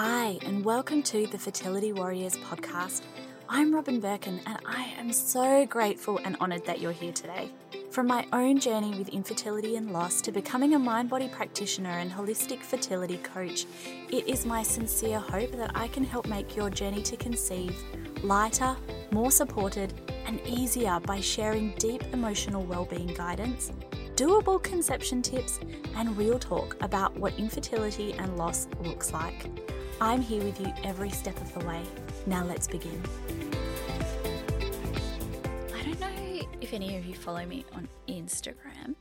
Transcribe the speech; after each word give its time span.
Hi, 0.00 0.38
and 0.46 0.64
welcome 0.64 1.02
to 1.02 1.26
the 1.26 1.38
Fertility 1.38 1.92
Warriors 1.92 2.36
podcast. 2.36 3.02
I'm 3.48 3.74
Robin 3.74 3.98
Birkin, 3.98 4.40
and 4.46 4.56
I 4.64 4.94
am 4.96 5.12
so 5.12 5.66
grateful 5.66 6.20
and 6.24 6.36
honoured 6.36 6.64
that 6.66 6.80
you're 6.80 6.92
here 6.92 7.10
today. 7.10 7.50
From 7.90 8.06
my 8.06 8.24
own 8.32 8.60
journey 8.60 8.96
with 8.96 9.08
infertility 9.08 9.74
and 9.74 9.92
loss 9.92 10.20
to 10.20 10.30
becoming 10.30 10.74
a 10.74 10.78
mind 10.78 11.10
body 11.10 11.26
practitioner 11.26 11.90
and 11.90 12.12
holistic 12.12 12.60
fertility 12.60 13.16
coach, 13.16 13.66
it 14.08 14.28
is 14.28 14.46
my 14.46 14.62
sincere 14.62 15.18
hope 15.18 15.50
that 15.56 15.72
I 15.74 15.88
can 15.88 16.04
help 16.04 16.28
make 16.28 16.54
your 16.54 16.70
journey 16.70 17.02
to 17.02 17.16
conceive 17.16 17.76
lighter, 18.22 18.76
more 19.10 19.32
supported, 19.32 20.00
and 20.26 20.40
easier 20.46 21.00
by 21.00 21.18
sharing 21.18 21.74
deep 21.76 22.04
emotional 22.12 22.62
well-being 22.62 23.14
guidance, 23.14 23.72
doable 24.14 24.62
conception 24.62 25.22
tips, 25.22 25.58
and 25.96 26.16
real 26.16 26.38
talk 26.38 26.76
about 26.84 27.18
what 27.18 27.36
infertility 27.36 28.12
and 28.12 28.36
loss 28.36 28.68
looks 28.84 29.12
like. 29.12 29.50
I'm 30.00 30.22
here 30.22 30.44
with 30.44 30.60
you 30.60 30.72
every 30.84 31.10
step 31.10 31.36
of 31.40 31.52
the 31.54 31.66
way. 31.66 31.82
Now 32.24 32.44
let's 32.44 32.68
begin. 32.68 33.02
I 35.74 35.82
don't 35.82 35.98
know 35.98 36.48
if 36.60 36.72
any 36.72 36.96
of 36.96 37.04
you 37.04 37.14
follow 37.14 37.44
me 37.44 37.64
on 37.72 37.88
Instagram, 38.06 38.94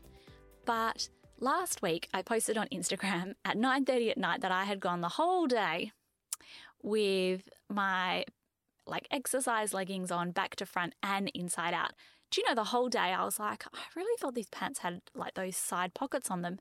but 0.65 1.07
last 1.39 1.83
week 1.83 2.09
I 2.15 2.23
posted 2.23 2.57
on 2.57 2.67
Instagram 2.69 3.35
at 3.45 3.57
9:30 3.57 4.09
at 4.11 4.17
night 4.17 4.41
that 4.41 4.51
I 4.51 4.63
had 4.63 4.79
gone 4.79 5.01
the 5.01 5.09
whole 5.09 5.45
day 5.45 5.91
with 6.81 7.47
my 7.69 8.25
like 8.87 9.07
exercise 9.11 9.75
leggings 9.75 10.09
on 10.09 10.31
back 10.31 10.55
to 10.55 10.65
front 10.65 10.95
and 11.03 11.29
inside 11.35 11.75
out. 11.75 11.91
Do 12.31 12.41
you 12.41 12.47
know 12.47 12.55
the 12.55 12.71
whole 12.71 12.89
day 12.89 13.13
I 13.13 13.23
was 13.23 13.37
like, 13.37 13.65
I 13.71 13.79
really 13.95 14.17
thought 14.19 14.33
these 14.33 14.49
pants 14.49 14.79
had 14.79 15.01
like 15.13 15.35
those 15.35 15.57
side 15.57 15.93
pockets 15.93 16.31
on 16.31 16.41
them. 16.41 16.57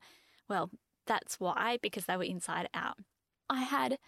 Well, 0.47 0.71
that's 1.07 1.41
why 1.41 1.79
because 1.81 2.05
they 2.05 2.19
were 2.19 2.25
inside 2.25 2.69
out. 2.75 2.99
I 3.49 3.63
had 3.63 3.99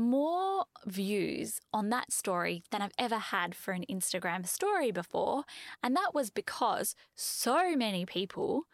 more 0.00 0.64
views 0.86 1.60
on 1.72 1.90
that 1.90 2.12
story 2.12 2.62
than 2.70 2.82
I've 2.82 2.92
ever 2.98 3.18
had 3.18 3.54
for 3.54 3.72
an 3.72 3.84
Instagram 3.90 4.46
story 4.46 4.90
before. 4.90 5.44
And 5.82 5.94
that 5.96 6.14
was 6.14 6.30
because 6.30 6.94
so 7.14 7.76
many 7.76 8.06
people 8.06 8.64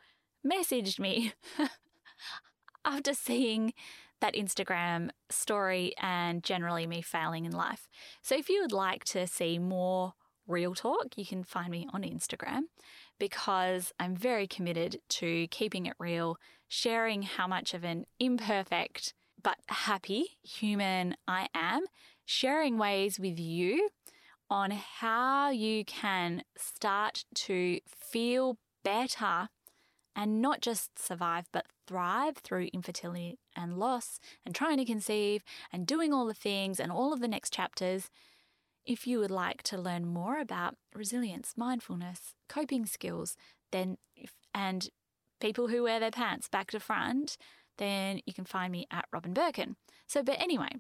messaged 0.47 0.99
me 0.99 1.33
after 2.85 3.15
seeing 3.15 3.73
that 4.21 4.35
Instagram 4.35 5.11
story 5.29 5.93
and 6.01 6.43
generally 6.43 6.87
me 6.87 7.03
failing 7.03 7.45
in 7.45 7.53
life. 7.53 7.89
So 8.23 8.35
if 8.37 8.49
you 8.49 8.63
would 8.63 8.73
like 8.73 9.05
to 9.07 9.27
see 9.27 9.59
more 9.59 10.15
real 10.47 10.75
talk, 10.75 11.17
you 11.17 11.27
can 11.27 11.45
find 11.45 11.71
me 11.71 11.87
on 11.93 12.03
Instagram 12.03 12.63
because 13.19 13.93
I'm 13.99 14.17
very 14.17 14.47
committed 14.47 15.01
to 15.09 15.49
keeping 15.49 15.87
it 15.87 15.95
real, 15.99 16.39
sharing 16.69 17.23
how 17.23 17.47
much 17.47 17.75
of 17.75 17.85
an 17.85 18.07
imperfect 18.19 19.15
but 19.47 19.59
happy 19.69 20.39
human 20.43 21.15
I 21.29 21.47
am, 21.55 21.85
sharing 22.25 22.79
ways 22.79 23.21
with 23.21 23.39
you 23.39 23.91
on 24.51 24.73
how 24.73 25.51
you 25.51 25.85
can 25.85 26.43
start 26.57 27.25
to 27.33 27.79
feel 27.87 28.59
better 28.83 29.51
and 30.17 30.43
not 30.43 30.63
just 30.63 30.99
survive, 30.99 31.45
but 31.53 31.67
thrive 31.87 32.39
through 32.39 32.71
infertility 32.75 33.39
and 33.55 33.79
loss 33.79 34.19
and 34.45 34.53
trying 34.53 34.79
to 34.79 34.85
conceive 34.85 35.45
and 35.73 35.87
doing 35.87 36.13
all 36.13 36.27
the 36.27 36.35
things 36.35 36.81
and 36.81 36.91
all 36.91 37.13
of 37.13 37.21
the 37.21 37.29
next 37.29 37.53
chapters. 37.53 38.11
If 38.85 39.07
you 39.07 39.21
would 39.21 39.31
like 39.31 39.63
to 39.65 39.81
learn 39.81 40.07
more 40.07 40.41
about 40.41 40.75
resilience, 40.93 41.55
mindfulness, 41.57 42.35
coping 42.49 42.85
skills, 42.85 43.37
then 43.71 43.99
and 44.53 44.89
people 45.41 45.69
who 45.69 45.85
wear 45.85 46.01
their 46.01 46.11
pants 46.11 46.49
back 46.49 46.73
to 46.73 46.81
front, 46.81 47.37
then 47.79 48.21
you 48.27 48.33
can 48.33 48.45
find 48.45 48.73
me 48.73 48.87
at 48.91 49.07
Robin 49.13 49.33
Birkin. 49.33 49.77
So, 50.07 50.23
but 50.23 50.41
anyway, 50.41 50.71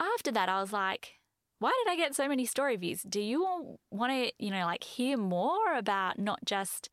after 0.00 0.30
that, 0.32 0.48
I 0.48 0.60
was 0.60 0.72
like, 0.72 1.20
why 1.58 1.72
did 1.84 1.92
I 1.92 1.96
get 1.96 2.14
so 2.14 2.28
many 2.28 2.46
story 2.46 2.76
views? 2.76 3.02
Do 3.02 3.20
you 3.20 3.44
all 3.44 3.80
want 3.90 4.12
to, 4.12 4.32
you 4.38 4.50
know, 4.50 4.64
like 4.64 4.84
hear 4.84 5.16
more 5.16 5.74
about 5.76 6.18
not 6.18 6.44
just 6.44 6.88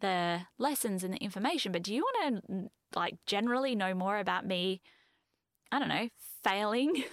the 0.00 0.40
lessons 0.58 1.04
and 1.04 1.12
the 1.12 1.18
information, 1.18 1.72
but 1.72 1.82
do 1.82 1.94
you 1.94 2.02
want 2.02 2.46
to, 2.48 2.70
like, 2.94 3.16
generally 3.26 3.74
know 3.74 3.94
more 3.94 4.18
about 4.18 4.46
me? 4.46 4.80
I 5.70 5.78
don't 5.78 5.88
know, 5.88 6.08
failing 6.42 7.04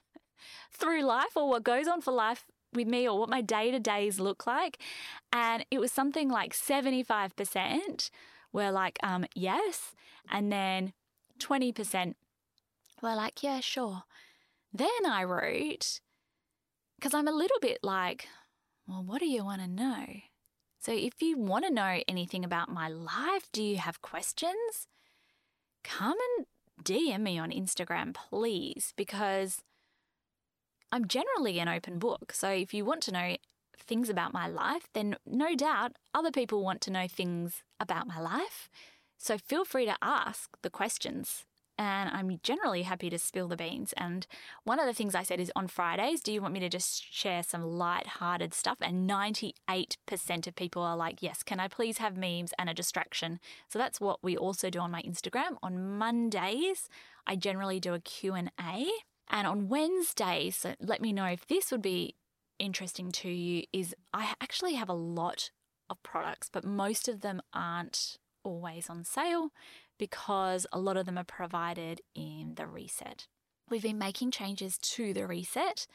through 0.72 1.02
life 1.02 1.36
or 1.36 1.48
what 1.48 1.62
goes 1.62 1.86
on 1.86 2.00
for 2.00 2.12
life 2.12 2.46
with 2.72 2.88
me 2.88 3.08
or 3.08 3.18
what 3.18 3.28
my 3.28 3.40
day 3.40 3.70
to 3.70 3.78
days 3.78 4.18
look 4.18 4.46
like. 4.46 4.78
And 5.32 5.64
it 5.70 5.78
was 5.78 5.92
something 5.92 6.28
like 6.28 6.52
75% 6.52 8.10
were 8.54 8.70
like, 8.70 8.98
um, 9.02 9.26
yes. 9.34 9.92
And 10.30 10.50
then 10.50 10.94
20% 11.40 12.14
were 13.02 13.14
like, 13.14 13.42
yeah, 13.42 13.60
sure. 13.60 14.04
Then 14.72 14.88
I 15.06 15.24
wrote, 15.24 16.00
because 16.96 17.12
I'm 17.12 17.28
a 17.28 17.32
little 17.32 17.58
bit 17.60 17.80
like, 17.82 18.28
well, 18.86 19.02
what 19.02 19.20
do 19.20 19.26
you 19.26 19.44
want 19.44 19.60
to 19.60 19.68
know? 19.68 20.06
So 20.78 20.92
if 20.92 21.20
you 21.20 21.36
want 21.36 21.64
to 21.66 21.72
know 21.72 22.00
anything 22.08 22.44
about 22.44 22.70
my 22.70 22.88
life, 22.88 23.48
do 23.52 23.62
you 23.62 23.76
have 23.78 24.02
questions? 24.02 24.86
Come 25.82 26.16
and 26.38 26.46
DM 26.82 27.20
me 27.20 27.38
on 27.38 27.50
Instagram, 27.50 28.14
please, 28.14 28.92
because 28.96 29.62
I'm 30.92 31.08
generally 31.08 31.58
an 31.58 31.68
open 31.68 31.98
book. 31.98 32.32
So 32.32 32.50
if 32.50 32.72
you 32.72 32.84
want 32.84 33.02
to 33.02 33.12
know 33.12 33.36
things 33.86 34.08
about 34.08 34.32
my 34.32 34.46
life, 34.46 34.88
then 34.92 35.16
no 35.26 35.54
doubt 35.54 35.92
other 36.14 36.30
people 36.30 36.62
want 36.62 36.80
to 36.82 36.90
know 36.90 37.06
things 37.08 37.62
about 37.78 38.06
my 38.06 38.20
life. 38.20 38.68
So 39.18 39.38
feel 39.38 39.64
free 39.64 39.86
to 39.86 39.96
ask 40.02 40.56
the 40.62 40.70
questions. 40.70 41.44
And 41.76 42.08
I'm 42.10 42.38
generally 42.44 42.82
happy 42.82 43.10
to 43.10 43.18
spill 43.18 43.48
the 43.48 43.56
beans. 43.56 43.92
And 43.96 44.28
one 44.62 44.78
of 44.78 44.86
the 44.86 44.92
things 44.92 45.14
I 45.14 45.24
said 45.24 45.40
is 45.40 45.50
on 45.56 45.66
Fridays, 45.66 46.20
do 46.20 46.32
you 46.32 46.40
want 46.40 46.54
me 46.54 46.60
to 46.60 46.68
just 46.68 47.02
share 47.12 47.42
some 47.42 47.62
light-hearted 47.62 48.54
stuff? 48.54 48.78
And 48.80 49.10
98% 49.10 49.56
of 50.46 50.54
people 50.54 50.82
are 50.82 50.96
like, 50.96 51.20
yes, 51.20 51.42
can 51.42 51.58
I 51.58 51.66
please 51.66 51.98
have 51.98 52.16
memes 52.16 52.52
and 52.60 52.70
a 52.70 52.74
distraction? 52.74 53.40
So 53.68 53.80
that's 53.80 54.00
what 54.00 54.22
we 54.22 54.36
also 54.36 54.70
do 54.70 54.78
on 54.78 54.92
my 54.92 55.02
Instagram. 55.02 55.56
On 55.64 55.98
Mondays, 55.98 56.88
I 57.26 57.34
generally 57.34 57.80
do 57.80 57.92
a 57.92 58.00
Q&A. 58.00 58.86
And 59.28 59.46
on 59.46 59.68
Wednesdays, 59.68 60.58
so 60.58 60.74
let 60.80 61.00
me 61.00 61.12
know 61.12 61.24
if 61.24 61.46
this 61.46 61.72
would 61.72 61.82
be 61.82 62.14
interesting 62.58 63.10
to 63.12 63.28
you 63.28 63.64
is 63.72 63.94
I 64.12 64.34
actually 64.40 64.74
have 64.74 64.88
a 64.88 64.94
lot 64.94 65.50
of 65.90 66.02
products, 66.02 66.48
but 66.52 66.64
most 66.64 67.08
of 67.08 67.20
them 67.20 67.42
aren't 67.52 68.18
always 68.42 68.88
on 68.90 69.04
sale 69.04 69.50
because 69.98 70.66
a 70.72 70.78
lot 70.78 70.96
of 70.96 71.06
them 71.06 71.18
are 71.18 71.24
provided 71.24 72.00
in 72.14 72.54
the 72.56 72.66
reset. 72.66 73.26
We've 73.70 73.82
been 73.82 73.98
making 73.98 74.32
changes 74.32 74.78
to 74.78 75.14
the 75.14 75.26
reset. 75.26 75.86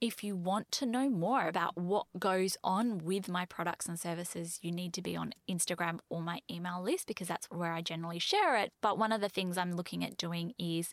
If 0.00 0.22
you 0.22 0.36
want 0.36 0.70
to 0.72 0.86
know 0.86 1.08
more 1.08 1.48
about 1.48 1.76
what 1.78 2.06
goes 2.18 2.58
on 2.62 2.98
with 2.98 3.28
my 3.28 3.46
products 3.46 3.86
and 3.86 3.98
services, 3.98 4.58
you 4.60 4.70
need 4.70 4.92
to 4.94 5.02
be 5.02 5.16
on 5.16 5.32
Instagram 5.50 6.00
or 6.10 6.20
my 6.20 6.40
email 6.50 6.82
list 6.82 7.06
because 7.06 7.28
that's 7.28 7.48
where 7.50 7.72
I 7.72 7.80
generally 7.80 8.18
share 8.18 8.56
it. 8.56 8.72
But 8.82 8.98
one 8.98 9.12
of 9.12 9.20
the 9.20 9.28
things 9.28 9.56
I'm 9.56 9.76
looking 9.76 10.04
at 10.04 10.18
doing 10.18 10.52
is 10.58 10.92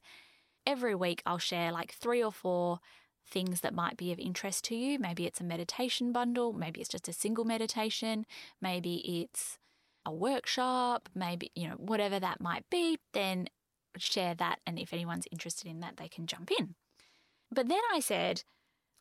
every 0.65 0.95
week 0.95 1.21
I'll 1.25 1.39
share 1.39 1.71
like 1.71 1.93
three 1.93 2.23
or 2.23 2.31
four 2.31 2.79
things 3.27 3.61
that 3.61 3.73
might 3.73 3.97
be 3.97 4.11
of 4.11 4.19
interest 4.19 4.65
to 4.65 4.75
you. 4.75 4.99
Maybe 4.99 5.25
it's 5.25 5.41
a 5.41 5.45
meditation 5.45 6.11
bundle, 6.11 6.53
maybe 6.53 6.81
it's 6.81 6.89
just 6.89 7.07
a 7.07 7.13
single 7.13 7.45
meditation, 7.45 8.25
maybe 8.61 9.21
it's 9.21 9.57
a 10.05 10.13
workshop, 10.13 11.09
maybe, 11.13 11.51
you 11.55 11.67
know, 11.67 11.75
whatever 11.75 12.19
that 12.19 12.41
might 12.41 12.65
be, 12.69 12.97
then 13.13 13.47
share 13.97 14.33
that. 14.35 14.59
And 14.65 14.79
if 14.79 14.93
anyone's 14.93 15.27
interested 15.31 15.69
in 15.69 15.79
that, 15.81 15.97
they 15.97 16.07
can 16.07 16.27
jump 16.27 16.51
in. 16.51 16.75
But 17.51 17.67
then 17.67 17.81
I 17.93 17.99
said, 17.99 18.43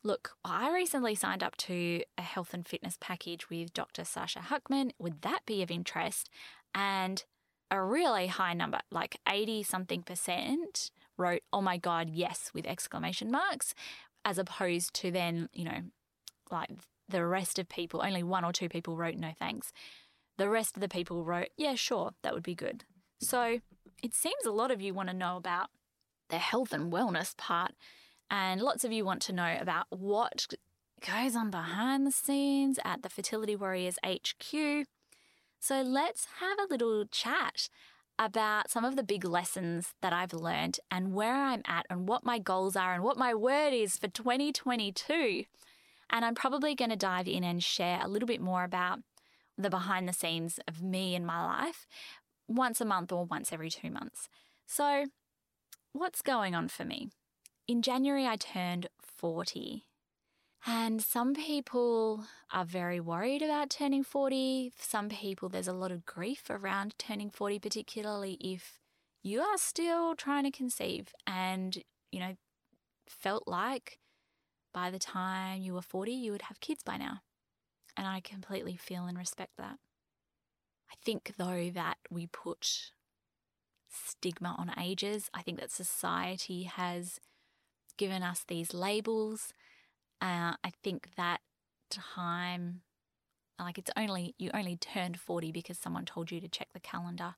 look, 0.03 0.31
I 0.43 0.71
recently 0.73 1.15
signed 1.15 1.43
up 1.43 1.57
to 1.57 2.03
a 2.17 2.21
health 2.21 2.53
and 2.53 2.67
fitness 2.67 2.97
package 2.99 3.49
with 3.49 3.73
Dr. 3.73 4.03
Sasha 4.03 4.39
Hakman. 4.39 4.91
Would 4.99 5.21
that 5.21 5.45
be 5.45 5.61
of 5.61 5.71
interest? 5.71 6.29
And 6.73 7.23
a 7.69 7.81
really 7.81 8.27
high 8.27 8.53
number, 8.53 8.79
like 8.91 9.17
80 9.27 9.63
something 9.63 10.03
percent, 10.03 10.91
wrote, 11.17 11.41
oh 11.53 11.61
my 11.61 11.77
God, 11.77 12.09
yes, 12.09 12.51
with 12.53 12.65
exclamation 12.65 13.31
marks, 13.31 13.73
as 14.25 14.37
opposed 14.37 14.93
to 14.95 15.11
then, 15.11 15.49
you 15.53 15.65
know, 15.65 15.81
like 16.49 16.69
the 17.09 17.25
rest 17.25 17.59
of 17.59 17.69
people, 17.69 18.01
only 18.03 18.23
one 18.23 18.45
or 18.45 18.51
two 18.51 18.69
people 18.69 18.95
wrote 18.95 19.15
no 19.15 19.33
thanks. 19.37 19.71
The 20.37 20.49
rest 20.49 20.75
of 20.75 20.81
the 20.81 20.89
people 20.89 21.23
wrote, 21.23 21.49
yeah, 21.57 21.75
sure, 21.75 22.11
that 22.23 22.33
would 22.33 22.43
be 22.43 22.55
good. 22.55 22.83
So 23.19 23.59
it 24.01 24.13
seems 24.13 24.45
a 24.45 24.51
lot 24.51 24.71
of 24.71 24.81
you 24.81 24.93
want 24.93 25.09
to 25.09 25.15
know 25.15 25.37
about 25.37 25.67
the 26.29 26.37
health 26.37 26.73
and 26.73 26.91
wellness 26.91 27.35
part, 27.37 27.73
and 28.29 28.61
lots 28.61 28.83
of 28.83 28.91
you 28.91 29.03
want 29.03 29.21
to 29.23 29.33
know 29.33 29.57
about 29.59 29.85
what 29.89 30.47
goes 31.05 31.35
on 31.35 31.51
behind 31.51 32.07
the 32.07 32.11
scenes 32.11 32.79
at 32.85 33.03
the 33.03 33.09
Fertility 33.09 33.55
Warriors 33.55 33.97
HQ. 34.05 34.87
So 35.59 35.81
let's 35.81 36.27
have 36.39 36.57
a 36.59 36.71
little 36.71 37.05
chat 37.05 37.69
about 38.23 38.69
some 38.69 38.85
of 38.85 38.95
the 38.95 39.03
big 39.03 39.25
lessons 39.25 39.93
that 40.01 40.13
I've 40.13 40.33
learned 40.33 40.79
and 40.89 41.13
where 41.13 41.35
I'm 41.35 41.63
at 41.67 41.85
and 41.89 42.07
what 42.07 42.23
my 42.23 42.39
goals 42.39 42.75
are 42.75 42.93
and 42.93 43.03
what 43.03 43.17
my 43.17 43.33
word 43.33 43.73
is 43.73 43.97
for 43.97 44.07
2022. 44.07 45.45
And 46.09 46.25
I'm 46.25 46.35
probably 46.35 46.75
going 46.75 46.91
to 46.91 46.95
dive 46.95 47.27
in 47.27 47.43
and 47.43 47.63
share 47.63 47.99
a 48.01 48.07
little 48.07 48.27
bit 48.27 48.41
more 48.41 48.63
about 48.63 48.99
the 49.57 49.69
behind 49.69 50.07
the 50.07 50.13
scenes 50.13 50.59
of 50.67 50.81
me 50.81 51.15
and 51.15 51.25
my 51.25 51.43
life 51.43 51.87
once 52.47 52.79
a 52.79 52.85
month 52.85 53.11
or 53.11 53.25
once 53.25 53.51
every 53.51 53.69
two 53.69 53.89
months. 53.89 54.29
So, 54.65 55.05
what's 55.93 56.21
going 56.21 56.53
on 56.53 56.67
for 56.67 56.85
me? 56.85 57.09
in 57.71 57.81
January, 57.81 58.27
I 58.27 58.35
turned 58.35 58.87
40. 59.17 59.85
And 60.65 61.01
some 61.01 61.33
people 61.33 62.25
are 62.51 62.65
very 62.65 62.99
worried 62.99 63.41
about 63.41 63.71
turning 63.71 64.03
40. 64.03 64.73
Some 64.77 65.09
people, 65.09 65.49
there's 65.49 65.67
a 65.67 65.73
lot 65.73 65.91
of 65.91 66.05
grief 66.05 66.43
around 66.49 66.93
turning 66.99 67.31
40, 67.31 67.57
particularly 67.59 68.37
if 68.39 68.79
you 69.23 69.41
are 69.41 69.57
still 69.57 70.15
trying 70.15 70.43
to 70.43 70.51
conceive 70.51 71.13
and, 71.25 71.79
you 72.11 72.19
know, 72.19 72.35
felt 73.07 73.47
like 73.47 73.97
by 74.73 74.91
the 74.91 74.99
time 74.99 75.61
you 75.61 75.73
were 75.73 75.81
40, 75.81 76.11
you 76.11 76.31
would 76.31 76.43
have 76.43 76.59
kids 76.59 76.83
by 76.83 76.97
now. 76.97 77.21
And 77.97 78.07
I 78.07 78.19
completely 78.21 78.75
feel 78.75 79.05
and 79.05 79.17
respect 79.17 79.53
that. 79.57 79.77
I 80.91 80.95
think, 81.03 81.33
though, 81.37 81.71
that 81.73 81.97
we 82.09 82.27
put 82.27 82.91
stigma 83.89 84.55
on 84.57 84.71
ages. 84.79 85.29
I 85.33 85.41
think 85.41 85.59
that 85.59 85.71
society 85.71 86.63
has 86.63 87.19
given 87.97 88.23
us 88.23 88.45
these 88.47 88.73
labels. 88.73 89.53
Uh, 90.21 90.53
I 90.63 90.71
think 90.83 91.09
that 91.17 91.39
time, 91.89 92.81
like 93.59 93.77
it's 93.77 93.91
only, 93.97 94.35
you 94.37 94.51
only 94.53 94.75
turned 94.75 95.19
40 95.19 95.51
because 95.51 95.77
someone 95.77 96.05
told 96.05 96.31
you 96.31 96.39
to 96.39 96.47
check 96.47 96.69
the 96.73 96.79
calendar 96.79 97.35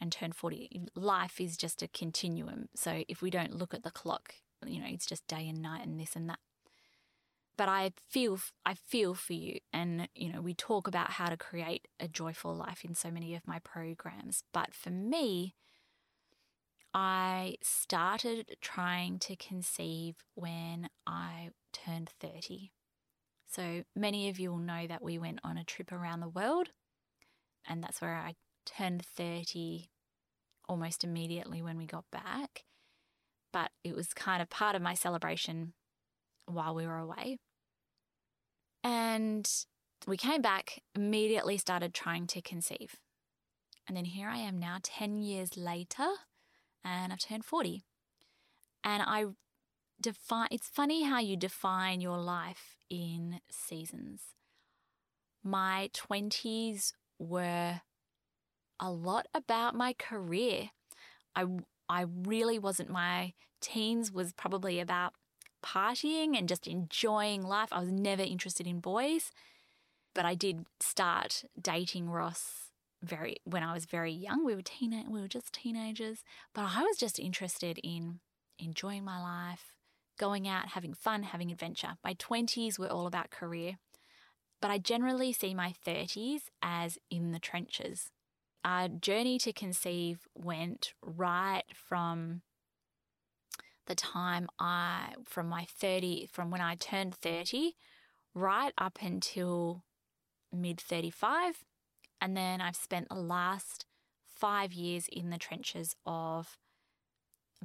and 0.00 0.10
turn 0.10 0.32
40. 0.32 0.88
Life 0.96 1.40
is 1.40 1.56
just 1.56 1.82
a 1.82 1.88
continuum. 1.88 2.68
So 2.74 3.04
if 3.08 3.22
we 3.22 3.30
don't 3.30 3.54
look 3.54 3.74
at 3.74 3.84
the 3.84 3.90
clock, 3.90 4.34
you 4.66 4.80
know, 4.80 4.88
it's 4.88 5.06
just 5.06 5.26
day 5.26 5.48
and 5.48 5.60
night 5.62 5.86
and 5.86 6.00
this 6.00 6.16
and 6.16 6.28
that. 6.28 6.38
But 7.56 7.68
I 7.68 7.92
feel 8.08 8.40
I 8.64 8.74
feel 8.74 9.14
for 9.14 9.34
you 9.34 9.58
and 9.72 10.08
you 10.14 10.32
know, 10.32 10.40
we 10.40 10.54
talk 10.54 10.88
about 10.88 11.12
how 11.12 11.28
to 11.28 11.36
create 11.36 11.86
a 12.00 12.08
joyful 12.08 12.54
life 12.54 12.84
in 12.84 12.94
so 12.94 13.10
many 13.10 13.34
of 13.34 13.46
my 13.46 13.58
programs, 13.58 14.42
but 14.52 14.74
for 14.74 14.90
me 14.90 15.54
I 16.94 17.56
started 17.62 18.56
trying 18.60 19.18
to 19.20 19.36
conceive 19.36 20.16
when 20.34 20.88
I 21.06 21.50
turned 21.72 22.10
30. 22.20 22.72
So 23.48 23.84
many 23.94 24.28
of 24.28 24.38
you 24.38 24.50
will 24.50 24.58
know 24.58 24.86
that 24.86 25.02
we 25.02 25.18
went 25.18 25.40
on 25.44 25.58
a 25.58 25.64
trip 25.64 25.92
around 25.92 26.20
the 26.20 26.28
world, 26.28 26.68
and 27.66 27.82
that's 27.82 28.00
where 28.00 28.14
I 28.14 28.34
turned 28.64 29.04
30 29.04 29.90
almost 30.68 31.04
immediately 31.04 31.60
when 31.60 31.76
we 31.76 31.86
got 31.86 32.04
back 32.10 32.64
but 33.52 33.70
it 33.84 33.94
was 33.94 34.14
kind 34.14 34.42
of 34.42 34.50
part 34.50 34.74
of 34.74 34.82
my 34.82 34.94
celebration 34.94 35.74
while 36.46 36.74
we 36.74 36.86
were 36.86 36.98
away. 36.98 37.38
And 38.82 39.48
we 40.06 40.16
came 40.16 40.42
back, 40.42 40.82
immediately 40.94 41.58
started 41.58 41.94
trying 41.94 42.26
to 42.28 42.42
conceive. 42.42 42.96
And 43.86 43.96
then 43.96 44.06
here 44.06 44.28
I 44.28 44.38
am 44.38 44.58
now, 44.58 44.78
10 44.82 45.22
years 45.22 45.56
later, 45.56 46.08
and 46.84 47.12
I've 47.12 47.18
turned 47.20 47.44
40. 47.44 47.84
And 48.82 49.02
I 49.06 49.26
define, 50.02 50.48
it's 50.50 50.68
funny 50.68 51.04
how 51.04 51.20
you 51.20 51.36
define 51.36 52.00
your 52.00 52.18
life 52.18 52.76
in 52.90 53.40
seasons. 53.50 54.22
My 55.42 55.90
20s 55.94 56.92
were 57.18 57.80
a 58.78 58.90
lot 58.90 59.26
about 59.34 59.74
my 59.74 59.94
career. 59.94 60.70
I 61.34 61.46
I 61.88 62.06
really 62.26 62.58
wasn't. 62.58 62.90
My 62.90 63.32
teens 63.60 64.10
was 64.10 64.32
probably 64.32 64.80
about 64.80 65.14
partying 65.64 66.36
and 66.36 66.48
just 66.48 66.66
enjoying 66.66 67.42
life. 67.42 67.68
I 67.72 67.80
was 67.80 67.92
never 67.92 68.22
interested 68.22 68.66
in 68.66 68.80
boys, 68.80 69.30
but 70.14 70.24
I 70.24 70.34
did 70.34 70.66
start 70.80 71.44
dating 71.60 72.10
Ross 72.10 72.70
very 73.02 73.36
when 73.44 73.62
I 73.62 73.72
was 73.72 73.84
very 73.84 74.12
young. 74.12 74.44
We 74.44 74.54
were 74.54 74.62
teen 74.62 74.92
we 75.10 75.20
were 75.20 75.28
just 75.28 75.52
teenagers, 75.52 76.24
but 76.54 76.62
I 76.76 76.82
was 76.82 76.96
just 76.96 77.18
interested 77.18 77.78
in 77.82 78.20
enjoying 78.58 79.04
my 79.04 79.20
life, 79.20 79.74
going 80.18 80.46
out, 80.46 80.68
having 80.68 80.94
fun, 80.94 81.24
having 81.24 81.50
adventure. 81.50 81.96
My 82.04 82.14
20s 82.14 82.78
were 82.78 82.90
all 82.90 83.06
about 83.06 83.30
career, 83.30 83.78
but 84.60 84.70
I 84.70 84.78
generally 84.78 85.32
see 85.32 85.54
my 85.54 85.74
30s 85.86 86.42
as 86.62 86.98
in 87.10 87.32
the 87.32 87.38
trenches 87.38 88.10
our 88.64 88.88
journey 88.88 89.38
to 89.38 89.52
conceive 89.52 90.28
went 90.34 90.94
right 91.02 91.64
from 91.74 92.42
the 93.86 93.94
time 93.94 94.48
I, 94.58 95.14
from 95.24 95.48
my 95.48 95.66
30, 95.68 96.28
from 96.32 96.50
when 96.50 96.60
I 96.60 96.76
turned 96.76 97.14
30, 97.16 97.74
right 98.34 98.72
up 98.78 98.98
until 99.02 99.82
mid 100.52 100.80
35. 100.80 101.64
And 102.20 102.36
then 102.36 102.60
I've 102.60 102.76
spent 102.76 103.08
the 103.08 103.16
last 103.16 103.84
five 104.24 104.72
years 104.72 105.08
in 105.10 105.30
the 105.30 105.38
trenches 105.38 105.96
of 106.06 106.56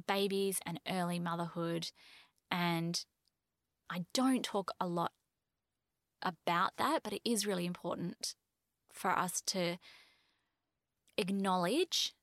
babies 0.06 0.58
and 0.66 0.80
early 0.88 1.20
motherhood. 1.20 1.90
And 2.50 3.04
I 3.90 4.04
don't 4.14 4.44
talk 4.44 4.70
a 4.80 4.86
lot 4.86 5.12
about 6.22 6.72
that, 6.78 7.02
but 7.02 7.12
it 7.12 7.22
is 7.24 7.46
really 7.46 7.66
important 7.66 8.34
for 8.92 9.10
us 9.10 9.40
to 9.46 9.78
acknowledge 11.16 12.14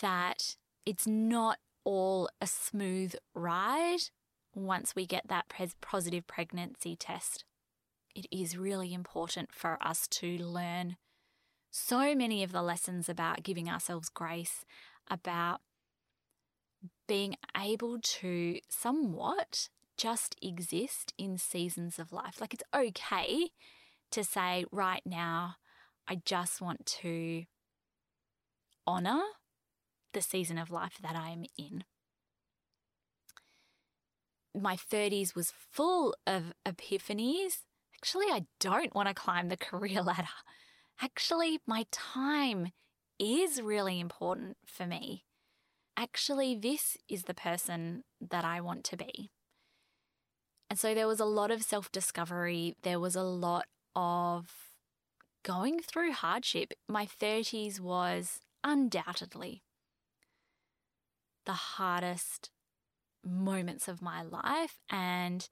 that 0.00 0.56
it's 0.84 1.06
not 1.06 1.58
all 1.84 2.28
a 2.40 2.46
smooth 2.46 3.14
ride 3.34 4.10
once 4.54 4.94
we 4.94 5.06
get 5.06 5.28
that 5.28 5.46
positive 5.80 6.26
pregnancy 6.26 6.96
test. 6.96 7.44
It 8.14 8.26
is 8.30 8.58
really 8.58 8.92
important 8.92 9.52
for 9.52 9.78
us 9.80 10.08
to 10.08 10.38
learn 10.38 10.96
so 11.70 12.14
many 12.14 12.42
of 12.42 12.52
the 12.52 12.62
lessons 12.62 13.08
about 13.08 13.42
giving 13.42 13.68
ourselves 13.68 14.08
grace, 14.08 14.64
about 15.08 15.60
being 17.06 17.36
able 17.56 17.98
to 18.00 18.60
somewhat 18.68 19.68
just 19.96 20.36
exist 20.40 21.12
in 21.18 21.38
seasons 21.38 21.98
of 21.98 22.12
life. 22.12 22.40
Like 22.40 22.54
it's 22.54 22.62
okay 22.74 23.50
to 24.12 24.24
say, 24.24 24.64
right 24.70 25.02
now, 25.04 25.56
I 26.06 26.20
just 26.24 26.60
want 26.60 26.86
to 27.02 27.44
honor 28.86 29.20
the 30.14 30.22
season 30.22 30.56
of 30.56 30.70
life 30.70 30.98
that 31.02 31.16
I 31.16 31.30
am 31.30 31.44
in. 31.58 31.84
My 34.54 34.76
30s 34.76 35.34
was 35.34 35.52
full 35.70 36.14
of 36.26 36.52
epiphanies. 36.64 37.58
Actually, 37.94 38.26
I 38.26 38.46
don't 38.60 38.94
want 38.94 39.08
to 39.08 39.14
climb 39.14 39.48
the 39.48 39.56
career 39.56 40.02
ladder. 40.02 40.28
Actually, 41.00 41.60
my 41.66 41.86
time 41.90 42.72
is 43.18 43.60
really 43.60 44.00
important 44.00 44.56
for 44.66 44.86
me. 44.86 45.24
Actually, 45.98 46.54
this 46.54 46.96
is 47.08 47.24
the 47.24 47.34
person 47.34 48.04
that 48.20 48.44
I 48.44 48.60
want 48.60 48.84
to 48.84 48.96
be. 48.96 49.32
And 50.70 50.78
so 50.78 50.94
there 50.94 51.08
was 51.08 51.18
a 51.18 51.24
lot 51.24 51.50
of 51.50 51.64
self 51.64 51.90
discovery. 51.90 52.76
There 52.82 53.00
was 53.00 53.16
a 53.16 53.22
lot 53.22 53.64
of 53.96 54.46
going 55.42 55.80
through 55.80 56.12
hardship. 56.12 56.72
My 56.88 57.04
30s 57.04 57.80
was 57.80 58.38
undoubtedly 58.62 59.62
the 61.46 61.52
hardest 61.52 62.50
moments 63.24 63.88
of 63.88 64.00
my 64.00 64.22
life 64.22 64.76
and 64.90 65.48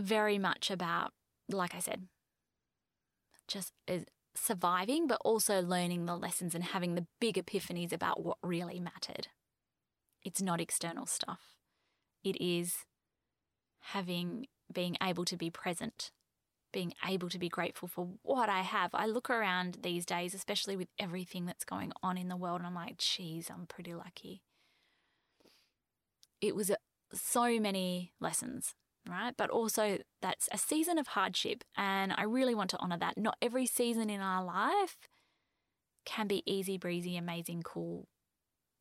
very 0.00 0.38
much 0.38 0.70
about, 0.70 1.10
like 1.50 1.74
I 1.74 1.80
said, 1.80 2.06
just 3.48 3.72
uh, 3.86 3.98
surviving, 4.34 5.06
but 5.08 5.20
also 5.24 5.60
learning 5.60 6.06
the 6.06 6.16
lessons 6.16 6.54
and 6.54 6.64
having 6.64 6.94
the 6.94 7.06
big 7.20 7.34
epiphanies 7.34 7.92
about 7.92 8.24
what 8.24 8.38
really 8.42 8.80
mattered. 8.80 9.28
It's 10.24 10.42
not 10.42 10.60
external 10.60 11.06
stuff, 11.06 11.56
it 12.24 12.36
is 12.40 12.84
having 13.80 14.46
being 14.72 14.96
able 15.02 15.24
to 15.24 15.36
be 15.36 15.50
present 15.50 16.10
being 16.72 16.92
able 17.06 17.28
to 17.30 17.38
be 17.38 17.48
grateful 17.48 17.88
for 17.88 18.08
what 18.22 18.48
I 18.48 18.60
have. 18.60 18.90
I 18.92 19.06
look 19.06 19.30
around 19.30 19.78
these 19.82 20.04
days, 20.04 20.34
especially 20.34 20.76
with 20.76 20.88
everything 20.98 21.46
that's 21.46 21.64
going 21.64 21.92
on 22.02 22.18
in 22.18 22.28
the 22.28 22.36
world, 22.36 22.60
and 22.60 22.66
I'm 22.66 22.74
like, 22.74 22.98
geez, 22.98 23.50
I'm 23.50 23.66
pretty 23.66 23.94
lucky. 23.94 24.42
It 26.40 26.54
was 26.54 26.70
so 27.12 27.58
many 27.58 28.12
lessons, 28.20 28.74
right? 29.08 29.34
But 29.36 29.50
also, 29.50 29.98
that's 30.20 30.48
a 30.52 30.58
season 30.58 30.98
of 30.98 31.08
hardship, 31.08 31.64
and 31.76 32.12
I 32.16 32.24
really 32.24 32.54
want 32.54 32.70
to 32.70 32.78
honor 32.78 32.98
that. 32.98 33.16
Not 33.16 33.36
every 33.40 33.66
season 33.66 34.10
in 34.10 34.20
our 34.20 34.44
life 34.44 35.08
can 36.04 36.26
be 36.26 36.42
easy 36.46 36.78
breezy, 36.78 37.16
amazing, 37.16 37.62
cool. 37.62 38.08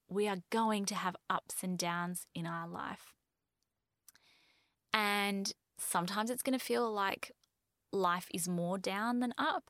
We 0.09 0.27
are 0.27 0.37
going 0.49 0.85
to 0.85 0.95
have 0.95 1.15
ups 1.29 1.63
and 1.63 1.77
downs 1.77 2.25
in 2.33 2.45
our 2.45 2.67
life. 2.67 3.13
And 4.93 5.51
sometimes 5.77 6.29
it's 6.29 6.41
going 6.41 6.57
to 6.57 6.63
feel 6.63 6.91
like 6.91 7.31
life 7.91 8.27
is 8.33 8.47
more 8.47 8.77
down 8.77 9.19
than 9.19 9.33
up. 9.37 9.69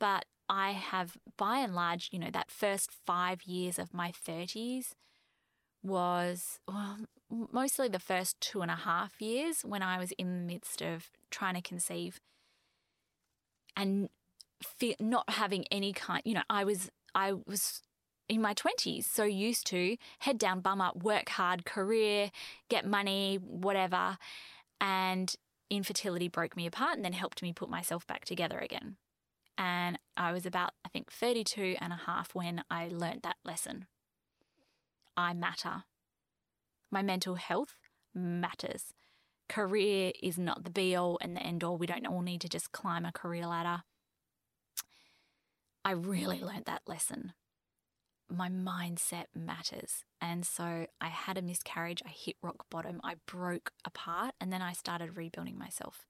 But 0.00 0.24
I 0.48 0.72
have, 0.72 1.16
by 1.36 1.58
and 1.58 1.74
large, 1.74 2.08
you 2.12 2.18
know, 2.18 2.30
that 2.32 2.50
first 2.50 2.90
five 3.06 3.42
years 3.44 3.78
of 3.78 3.94
my 3.94 4.10
30s 4.10 4.92
was 5.82 6.58
well, 6.66 6.96
mostly 7.52 7.88
the 7.88 7.98
first 7.98 8.40
two 8.40 8.62
and 8.62 8.70
a 8.70 8.76
half 8.76 9.20
years 9.20 9.60
when 9.60 9.82
I 9.82 9.98
was 9.98 10.12
in 10.12 10.32
the 10.32 10.52
midst 10.52 10.80
of 10.80 11.10
trying 11.30 11.54
to 11.54 11.60
conceive 11.60 12.20
and 13.76 14.08
not 14.98 15.28
having 15.28 15.64
any 15.70 15.92
kind, 15.92 16.22
you 16.24 16.34
know, 16.34 16.42
I 16.48 16.64
was, 16.64 16.90
I 17.14 17.32
was 17.32 17.82
in 18.28 18.40
my 18.40 18.54
20s, 18.54 19.04
so 19.04 19.24
used 19.24 19.66
to 19.68 19.96
head 20.20 20.38
down, 20.38 20.60
bum 20.60 20.80
up, 20.80 21.02
work 21.02 21.28
hard, 21.30 21.64
career, 21.64 22.30
get 22.68 22.86
money, 22.86 23.38
whatever. 23.42 24.18
And 24.80 25.34
infertility 25.70 26.28
broke 26.28 26.56
me 26.56 26.66
apart 26.66 26.96
and 26.96 27.04
then 27.04 27.12
helped 27.12 27.42
me 27.42 27.52
put 27.52 27.68
myself 27.68 28.06
back 28.06 28.24
together 28.24 28.58
again. 28.58 28.96
And 29.56 29.98
I 30.16 30.32
was 30.32 30.46
about, 30.46 30.72
I 30.84 30.88
think, 30.88 31.12
32 31.12 31.76
and 31.80 31.92
a 31.92 32.00
half 32.06 32.34
when 32.34 32.64
I 32.70 32.88
learned 32.88 33.22
that 33.22 33.36
lesson. 33.44 33.86
I 35.16 35.32
matter. 35.32 35.84
My 36.90 37.02
mental 37.02 37.36
health 37.36 37.74
matters. 38.14 38.94
Career 39.48 40.12
is 40.22 40.38
not 40.38 40.64
the 40.64 40.70
be 40.70 40.96
all 40.96 41.18
and 41.20 41.36
the 41.36 41.42
end 41.42 41.62
all. 41.62 41.76
We 41.76 41.86
don't 41.86 42.06
all 42.06 42.22
need 42.22 42.40
to 42.40 42.48
just 42.48 42.72
climb 42.72 43.04
a 43.04 43.12
career 43.12 43.46
ladder. 43.46 43.82
I 45.84 45.92
really 45.92 46.40
learned 46.40 46.64
that 46.64 46.82
lesson. 46.86 47.34
My 48.36 48.48
mindset 48.48 49.26
matters. 49.34 50.04
And 50.20 50.44
so 50.44 50.86
I 51.00 51.08
had 51.08 51.38
a 51.38 51.42
miscarriage. 51.42 52.02
I 52.04 52.10
hit 52.10 52.36
rock 52.42 52.66
bottom. 52.70 53.00
I 53.04 53.14
broke 53.26 53.72
apart. 53.84 54.34
And 54.40 54.52
then 54.52 54.62
I 54.62 54.72
started 54.72 55.16
rebuilding 55.16 55.58
myself. 55.58 56.04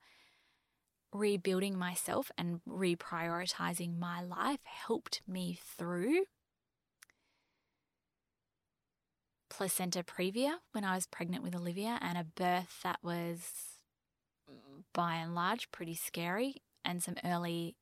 Rebuilding 1.13 1.79
myself 1.79 2.31
and 2.37 2.61
reprioritizing 2.69 3.99
my 3.99 4.23
life 4.23 4.61
helped 4.65 5.21
me 5.29 5.59
through 5.77 6.25
placenta 9.51 10.03
previa 10.03 10.55
when 10.73 10.83
I 10.83 10.97
was 10.97 11.07
pregnant 11.07 11.45
with 11.45 11.55
Olivia 11.55 11.99
and 12.01 12.19
a 12.19 12.25
birth 12.25 12.81
that 12.83 12.99
was 13.03 13.79
mm, 14.51 14.83
by 14.93 15.15
and 15.15 15.35
large 15.35 15.71
pretty 15.71 15.95
scary 15.95 16.63
and 16.85 17.01
some 17.01 17.15
early 17.25 17.77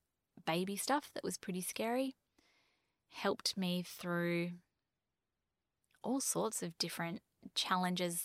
baby 0.45 0.77
stuff 0.77 1.11
that 1.15 1.25
was 1.25 1.39
pretty 1.39 1.63
scary 1.63 2.15
helped 3.13 3.57
me 3.57 3.83
through 3.87 4.51
all 6.03 6.21
sorts 6.21 6.63
of 6.63 6.77
different 6.79 7.21
challenges 7.55 8.25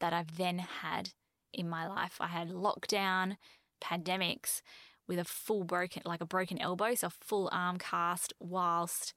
that 0.00 0.12
I've 0.12 0.36
then 0.36 0.58
had 0.58 1.10
in 1.52 1.68
my 1.68 1.86
life. 1.86 2.16
I 2.20 2.28
had 2.28 2.50
lockdown, 2.50 3.36
pandemics 3.82 4.62
with 5.06 5.18
a 5.18 5.24
full 5.24 5.64
broken, 5.64 6.02
like 6.04 6.20
a 6.20 6.26
broken 6.26 6.58
elbow, 6.58 6.94
so 6.94 7.08
a 7.08 7.10
full 7.10 7.48
arm 7.52 7.78
cast, 7.78 8.32
whilst 8.40 9.14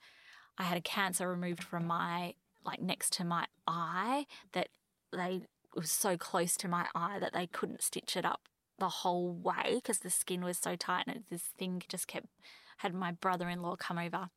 I 0.57 0.63
had 0.63 0.77
a 0.77 0.81
cancer 0.81 1.29
removed 1.29 1.63
from 1.63 1.85
my, 1.85 2.33
like 2.65 2.81
next 2.81 3.13
to 3.13 3.23
my 3.23 3.45
eye 3.67 4.25
that 4.53 4.69
they 5.11 5.41
was 5.75 5.91
so 5.91 6.17
close 6.17 6.55
to 6.57 6.67
my 6.67 6.87
eye 6.95 7.19
that 7.19 7.33
they 7.33 7.47
couldn't 7.47 7.83
stitch 7.83 8.15
it 8.15 8.25
up 8.25 8.41
the 8.79 8.89
whole 8.89 9.33
way 9.33 9.75
because 9.75 9.99
the 9.99 10.09
skin 10.09 10.43
was 10.43 10.57
so 10.57 10.75
tight 10.75 11.05
and 11.07 11.23
this 11.29 11.43
thing 11.57 11.81
just 11.87 12.07
kept 12.07 12.27
had 12.77 12.93
my 12.93 13.11
brother-in-law 13.11 13.75
come 13.77 13.97
over 13.97 14.17
and 14.17 14.29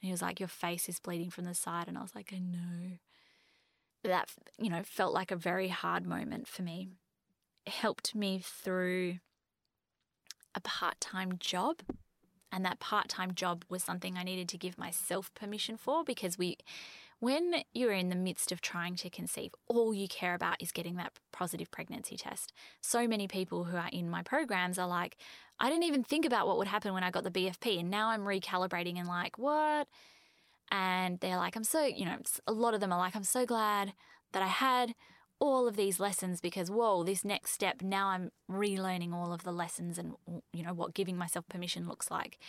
he 0.00 0.10
was 0.10 0.22
like 0.22 0.40
your 0.40 0.48
face 0.48 0.88
is 0.88 0.98
bleeding 0.98 1.30
from 1.30 1.44
the 1.44 1.54
side 1.54 1.88
and 1.88 1.96
I 1.96 2.02
was 2.02 2.14
like 2.14 2.32
I 2.34 2.38
know. 2.38 2.98
That 4.04 4.30
you 4.58 4.68
know 4.68 4.82
felt 4.82 5.14
like 5.14 5.30
a 5.30 5.36
very 5.36 5.68
hard 5.68 6.04
moment 6.06 6.48
for 6.48 6.62
me. 6.62 6.88
It 7.64 7.72
helped 7.72 8.14
me 8.14 8.42
through 8.44 9.18
a 10.54 10.60
part-time 10.60 11.38
job 11.38 11.82
and 12.50 12.64
that 12.64 12.80
part-time 12.80 13.34
job 13.34 13.64
was 13.68 13.82
something 13.82 14.18
I 14.18 14.24
needed 14.24 14.48
to 14.50 14.58
give 14.58 14.76
myself 14.76 15.32
permission 15.34 15.76
for 15.76 16.04
because 16.04 16.36
we 16.36 16.58
when 17.22 17.62
you're 17.72 17.92
in 17.92 18.08
the 18.08 18.16
midst 18.16 18.50
of 18.50 18.60
trying 18.60 18.96
to 18.96 19.08
conceive, 19.08 19.52
all 19.68 19.94
you 19.94 20.08
care 20.08 20.34
about 20.34 20.60
is 20.60 20.72
getting 20.72 20.96
that 20.96 21.12
positive 21.32 21.70
pregnancy 21.70 22.16
test. 22.16 22.52
So 22.80 23.06
many 23.06 23.28
people 23.28 23.62
who 23.62 23.76
are 23.76 23.88
in 23.92 24.10
my 24.10 24.24
programs 24.24 24.76
are 24.76 24.88
like, 24.88 25.16
I 25.60 25.68
didn't 25.70 25.84
even 25.84 26.02
think 26.02 26.26
about 26.26 26.48
what 26.48 26.58
would 26.58 26.66
happen 26.66 26.92
when 26.92 27.04
I 27.04 27.12
got 27.12 27.22
the 27.22 27.30
BFP. 27.30 27.78
And 27.78 27.92
now 27.92 28.08
I'm 28.08 28.22
recalibrating 28.22 28.98
and 28.98 29.06
like, 29.06 29.38
what? 29.38 29.86
And 30.72 31.20
they're 31.20 31.36
like, 31.36 31.54
I'm 31.54 31.62
so, 31.62 31.84
you 31.84 32.06
know, 32.06 32.16
a 32.48 32.52
lot 32.52 32.74
of 32.74 32.80
them 32.80 32.92
are 32.92 32.98
like, 32.98 33.14
I'm 33.14 33.22
so 33.22 33.46
glad 33.46 33.92
that 34.32 34.42
I 34.42 34.48
had 34.48 34.92
all 35.38 35.68
of 35.68 35.76
these 35.76 36.00
lessons 36.00 36.40
because, 36.40 36.72
whoa, 36.72 37.04
this 37.04 37.24
next 37.24 37.52
step, 37.52 37.82
now 37.82 38.08
I'm 38.08 38.32
relearning 38.50 39.14
all 39.14 39.32
of 39.32 39.44
the 39.44 39.52
lessons 39.52 39.96
and, 39.96 40.14
you 40.52 40.64
know, 40.64 40.74
what 40.74 40.92
giving 40.92 41.16
myself 41.16 41.46
permission 41.48 41.86
looks 41.86 42.10
like 42.10 42.40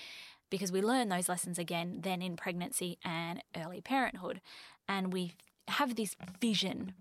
because 0.54 0.72
we 0.72 0.84
learn 0.84 1.10
those 1.10 1.28
lessons 1.28 1.58
again 1.58 2.02
then 2.04 2.22
in 2.22 2.36
pregnancy 2.36 3.00
and 3.04 3.42
early 3.58 3.82
parenthood. 3.82 4.40
And 4.88 5.12
we 5.12 5.34
have 5.68 5.96
this 5.96 6.16
vision. 6.40 6.94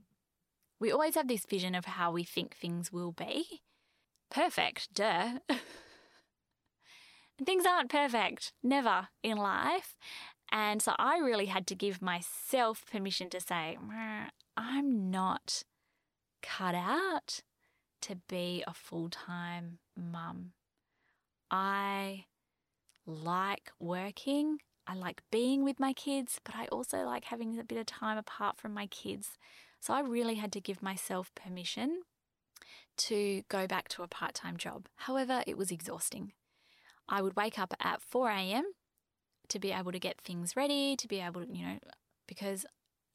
We 0.80 0.90
always 0.90 1.16
have 1.16 1.28
this 1.28 1.44
vision 1.44 1.74
of 1.74 1.84
how 1.84 2.12
we 2.12 2.24
think 2.24 2.56
things 2.56 2.90
will 2.90 3.12
be. 3.12 3.60
Perfect, 4.30 4.94
duh. 4.94 5.40
things 7.44 7.66
aren't 7.66 7.90
perfect, 7.90 8.54
never 8.62 9.08
in 9.22 9.36
life. 9.36 9.98
And 10.50 10.80
so 10.80 10.94
I 10.98 11.18
really 11.18 11.46
had 11.46 11.66
to 11.66 11.74
give 11.74 12.00
myself 12.00 12.86
permission 12.90 13.28
to 13.28 13.40
say, 13.40 13.76
I'm 14.56 15.10
not 15.10 15.62
cut 16.40 16.74
out 16.74 17.40
to 18.00 18.16
be 18.30 18.64
a 18.66 18.72
full 18.72 19.10
time 19.10 19.78
mum. 19.94 20.52
I 21.50 22.24
like 23.06 23.70
working. 23.78 24.58
I 24.86 24.94
like 24.94 25.22
being 25.30 25.64
with 25.64 25.78
my 25.78 25.92
kids, 25.92 26.40
but 26.44 26.54
I 26.54 26.66
also 26.66 27.04
like 27.04 27.24
having 27.24 27.58
a 27.58 27.64
bit 27.64 27.78
of 27.78 27.86
time 27.86 28.18
apart 28.18 28.58
from 28.58 28.74
my 28.74 28.86
kids. 28.86 29.38
So 29.80 29.94
I 29.94 30.00
really 30.00 30.36
had 30.36 30.52
to 30.52 30.60
give 30.60 30.82
myself 30.82 31.32
permission 31.34 32.02
to 32.96 33.42
go 33.48 33.66
back 33.66 33.88
to 33.88 34.02
a 34.02 34.08
part 34.08 34.34
time 34.34 34.56
job. 34.56 34.86
However, 34.96 35.42
it 35.46 35.56
was 35.56 35.70
exhausting. 35.70 36.32
I 37.08 37.22
would 37.22 37.36
wake 37.36 37.58
up 37.58 37.74
at 37.80 38.02
4 38.02 38.30
a.m. 38.30 38.64
to 39.48 39.58
be 39.58 39.72
able 39.72 39.92
to 39.92 39.98
get 39.98 40.20
things 40.20 40.56
ready, 40.56 40.96
to 40.96 41.08
be 41.08 41.20
able 41.20 41.44
to, 41.44 41.52
you 41.52 41.64
know, 41.64 41.78
because 42.26 42.64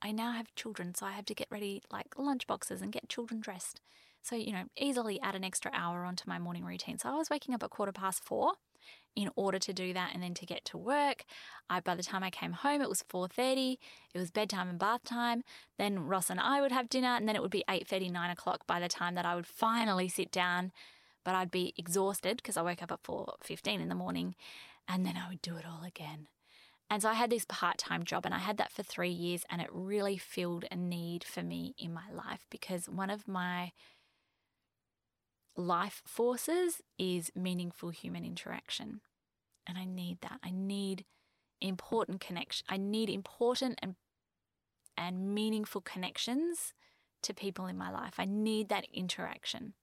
I 0.01 0.11
now 0.11 0.31
have 0.33 0.53
children, 0.55 0.93
so 0.93 1.05
I 1.05 1.11
have 1.13 1.25
to 1.25 1.35
get 1.35 1.47
ready 1.49 1.81
like 1.91 2.17
lunch 2.17 2.47
boxes 2.47 2.81
and 2.81 2.91
get 2.91 3.09
children 3.09 3.39
dressed. 3.39 3.81
So, 4.21 4.35
you 4.35 4.51
know, 4.51 4.65
easily 4.77 5.19
add 5.21 5.35
an 5.35 5.43
extra 5.43 5.71
hour 5.73 6.03
onto 6.03 6.29
my 6.29 6.37
morning 6.37 6.65
routine. 6.65 6.97
So 6.97 7.09
I 7.09 7.15
was 7.15 7.29
waking 7.29 7.55
up 7.55 7.63
at 7.63 7.69
quarter 7.69 7.93
past 7.93 8.23
four 8.23 8.53
in 9.17 9.31
order 9.35 9.57
to 9.57 9.73
do 9.73 9.93
that 9.93 10.11
and 10.13 10.21
then 10.21 10.35
to 10.35 10.45
get 10.45 10.63
to 10.63 10.77
work. 10.77 11.25
I, 11.71 11.79
by 11.79 11.95
the 11.95 12.03
time 12.03 12.23
I 12.23 12.29
came 12.29 12.53
home, 12.53 12.81
it 12.81 12.87
was 12.87 13.03
4.30. 13.11 13.77
It 14.13 14.19
was 14.19 14.29
bedtime 14.29 14.69
and 14.69 14.77
bath 14.77 15.03
time. 15.03 15.43
Then 15.79 16.05
Ross 16.05 16.29
and 16.29 16.39
I 16.39 16.61
would 16.61 16.71
have 16.71 16.87
dinner 16.87 17.07
and 17.07 17.27
then 17.27 17.35
it 17.35 17.41
would 17.41 17.51
be 17.51 17.63
8.30, 17.67 18.11
9 18.11 18.29
o'clock 18.29 18.67
by 18.67 18.79
the 18.79 18.87
time 18.87 19.15
that 19.15 19.25
I 19.25 19.33
would 19.33 19.47
finally 19.47 20.07
sit 20.07 20.31
down. 20.31 20.71
But 21.25 21.33
I'd 21.33 21.49
be 21.49 21.73
exhausted 21.77 22.37
because 22.37 22.57
I 22.57 22.61
woke 22.61 22.83
up 22.83 22.91
at 22.91 23.01
4.15 23.01 23.81
in 23.81 23.89
the 23.89 23.95
morning 23.95 24.35
and 24.87 25.03
then 25.03 25.17
I 25.17 25.27
would 25.29 25.41
do 25.41 25.57
it 25.57 25.65
all 25.65 25.83
again. 25.83 26.27
And 26.87 27.01
so 27.01 27.09
I 27.09 27.15
had 27.15 27.31
this 27.31 27.45
part 27.49 27.79
time 27.79 28.03
job 28.03 28.23
and 28.23 28.35
I 28.35 28.39
had 28.39 28.57
that 28.57 28.71
for 28.71 28.83
three 28.83 29.09
years 29.09 29.43
and 29.49 29.61
it 29.61 29.69
really 29.71 30.17
filled 30.17 30.65
a 30.71 30.75
need 30.75 31.23
for 31.23 31.41
me 31.41 31.73
in 31.79 31.91
my 31.91 32.09
life 32.13 32.45
because 32.51 32.87
one 32.87 33.09
of 33.09 33.27
my 33.27 33.71
life 35.55 36.03
forces 36.05 36.81
is 36.99 37.31
meaningful 37.35 37.89
human 37.89 38.23
interaction. 38.23 39.01
And 39.67 39.77
I 39.77 39.85
need 39.85 40.19
that. 40.21 40.39
I 40.43 40.51
need 40.51 41.05
important 41.59 42.21
connection. 42.21 42.65
I 42.69 42.77
need 42.77 43.09
important 43.09 43.79
and 43.81 43.95
and 44.97 45.33
meaningful 45.33 45.81
connections 45.81 46.73
to 47.21 47.33
people 47.33 47.67
in 47.67 47.77
my 47.77 47.91
life. 47.91 48.15
I 48.17 48.25
need 48.25 48.69
that 48.69 48.87
interaction. 48.91 49.73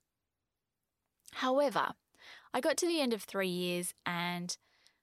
However, 1.35 1.93
I 2.53 2.61
got 2.61 2.77
to 2.79 2.87
the 2.87 3.01
end 3.01 3.13
of 3.13 3.23
3 3.23 3.49
years 3.49 3.95
and 4.05 4.57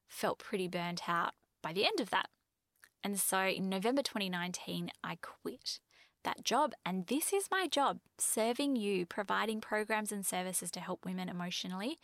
felt 0.08 0.40
pretty 0.40 0.68
burnt 0.68 1.08
out 1.08 1.34
by 1.62 1.72
the 1.72 1.86
end 1.86 2.00
of 2.00 2.10
that. 2.10 2.30
And 3.04 3.20
so 3.20 3.40
in 3.40 3.70
November 3.70 4.02
2019, 4.02 4.92
I 5.04 5.18
quit 5.22 5.80
that 6.24 6.44
job. 6.44 6.74
And 6.86 7.08
this 7.08 7.34
is 7.34 7.50
my 7.50 7.68
job 7.68 8.00
serving 8.18 8.76
you, 8.76 9.06
providing 9.06 9.62
programs 9.62 10.12
and 10.12 10.26
services 10.26 10.72
to 10.72 10.80
help 10.80 11.06
women 11.06 11.30
emotionally 11.30 12.00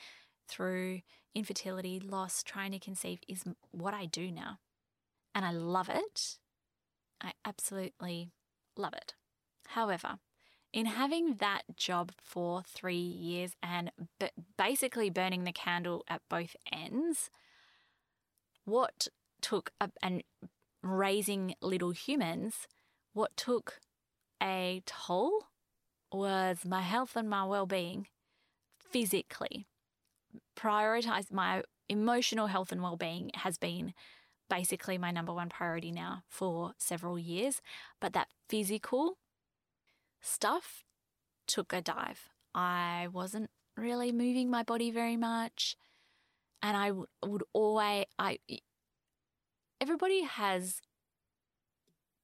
through 0.47 1.01
infertility, 1.37 1.99
loss, 1.99 2.41
trying 2.41 2.71
to 2.71 2.79
conceive 2.79 3.19
is 3.27 3.43
what 3.71 3.93
I 3.93 4.05
do 4.05 4.31
now. 4.31 4.57
And 5.35 5.45
I 5.45 5.51
love 5.51 5.87
it. 5.87 6.37
I 7.21 7.33
absolutely 7.45 8.31
love 8.75 8.93
it. 8.93 9.13
However, 9.67 10.17
in 10.73 10.87
having 10.87 11.35
that 11.35 11.61
job 11.75 12.11
for 12.23 12.63
three 12.63 12.95
years 12.95 13.55
and 13.61 13.91
b- 14.19 14.29
basically 14.57 15.11
burning 15.11 15.43
the 15.43 15.51
candle 15.51 16.03
at 16.07 16.21
both 16.27 16.55
ends, 16.71 17.29
what 18.65 19.07
took 19.39 19.71
a, 19.79 19.91
and 20.01 20.23
raising 20.81 21.53
little 21.61 21.91
humans, 21.91 22.67
what 23.13 23.37
took 23.37 23.79
a 24.41 24.81
toll 24.87 25.45
was 26.11 26.65
my 26.65 26.81
health 26.81 27.15
and 27.15 27.29
my 27.29 27.43
well 27.43 27.67
being 27.67 28.07
physically. 28.79 29.67
Prioritize 30.57 31.31
my 31.31 31.63
emotional 31.89 32.47
health 32.47 32.71
and 32.71 32.81
well 32.81 32.97
being 32.97 33.31
has 33.35 33.57
been 33.57 33.93
basically 34.49 34.97
my 34.97 35.11
number 35.11 35.33
one 35.33 35.49
priority 35.49 35.91
now 35.91 36.23
for 36.27 36.73
several 36.77 37.19
years. 37.19 37.61
But 37.99 38.13
that 38.13 38.27
physical 38.49 39.17
stuff 40.21 40.83
took 41.47 41.73
a 41.73 41.81
dive. 41.81 42.29
I 42.53 43.07
wasn't 43.11 43.49
really 43.75 44.11
moving 44.11 44.49
my 44.49 44.63
body 44.63 44.91
very 44.91 45.17
much. 45.17 45.75
And 46.61 46.75
I 46.75 46.91
would 47.25 47.43
always, 47.53 48.05
I, 48.17 48.39
everybody 49.79 50.23
has 50.23 50.81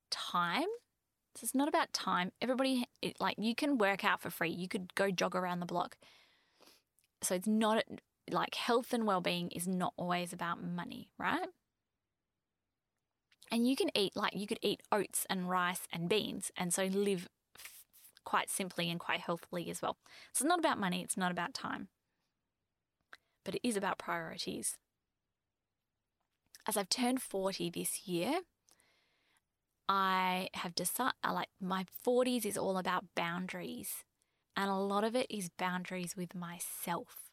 time. 0.09 0.67
So 1.35 1.43
it's 1.43 1.55
not 1.55 1.67
about 1.67 1.93
time. 1.93 2.31
Everybody, 2.41 2.85
like, 3.19 3.35
you 3.37 3.55
can 3.55 3.77
work 3.77 4.03
out 4.03 4.21
for 4.21 4.29
free. 4.29 4.49
You 4.49 4.67
could 4.67 4.93
go 4.95 5.11
jog 5.11 5.35
around 5.35 5.59
the 5.59 5.65
block. 5.65 5.97
So 7.23 7.35
it's 7.35 7.47
not 7.47 7.83
like 8.31 8.55
health 8.55 8.93
and 8.93 9.05
well 9.05 9.21
being 9.21 9.49
is 9.51 9.67
not 9.67 9.93
always 9.97 10.33
about 10.33 10.63
money, 10.63 11.09
right? 11.17 11.47
And 13.51 13.67
you 13.67 13.75
can 13.75 13.89
eat, 13.95 14.15
like, 14.15 14.33
you 14.35 14.47
could 14.47 14.59
eat 14.61 14.81
oats 14.91 15.25
and 15.29 15.49
rice 15.49 15.87
and 15.91 16.09
beans 16.09 16.51
and 16.57 16.73
so 16.73 16.85
live 16.85 17.27
f- 17.55 17.71
quite 18.23 18.49
simply 18.49 18.89
and 18.89 18.99
quite 18.99 19.19
healthily 19.19 19.69
as 19.69 19.81
well. 19.81 19.97
So 20.33 20.43
it's 20.43 20.49
not 20.49 20.59
about 20.59 20.79
money, 20.79 21.03
it's 21.03 21.17
not 21.17 21.31
about 21.31 21.53
time, 21.53 21.89
but 23.45 23.55
it 23.55 23.61
is 23.63 23.77
about 23.77 23.97
priorities. 23.99 24.77
As 26.67 26.77
I've 26.77 26.89
turned 26.89 27.21
40 27.21 27.69
this 27.69 28.07
year, 28.07 28.41
I 29.89 30.49
have 30.55 30.75
decided, 30.75 31.13
like, 31.23 31.49
my 31.59 31.85
40s 32.03 32.45
is 32.45 32.57
all 32.57 32.77
about 32.77 33.05
boundaries. 33.15 34.03
And 34.55 34.69
a 34.69 34.75
lot 34.75 35.03
of 35.03 35.15
it 35.15 35.27
is 35.29 35.49
boundaries 35.49 36.15
with 36.15 36.35
myself, 36.35 37.31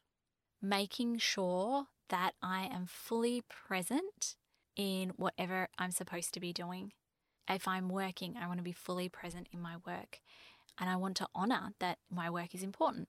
making 0.63 1.19
sure 1.19 1.87
that 2.09 2.33
I 2.43 2.69
am 2.73 2.87
fully 2.87 3.43
present 3.49 4.37
in 4.77 5.11
whatever 5.17 5.69
I'm 5.79 5.91
supposed 5.91 6.33
to 6.35 6.41
be 6.41 6.53
doing. 6.53 6.93
If 7.49 7.69
I'm 7.69 7.89
working, 7.89 8.37
I 8.41 8.47
want 8.47 8.59
to 8.59 8.65
be 8.65 8.73
fully 8.73 9.09
present 9.09 9.49
in 9.53 9.61
my 9.61 9.77
work 9.87 10.21
and 10.79 10.89
I 10.89 10.97
want 10.97 11.17
to 11.19 11.29
honor 11.35 11.73
that 11.79 11.99
my 12.11 12.31
work 12.31 12.55
is 12.55 12.63
important. 12.63 13.09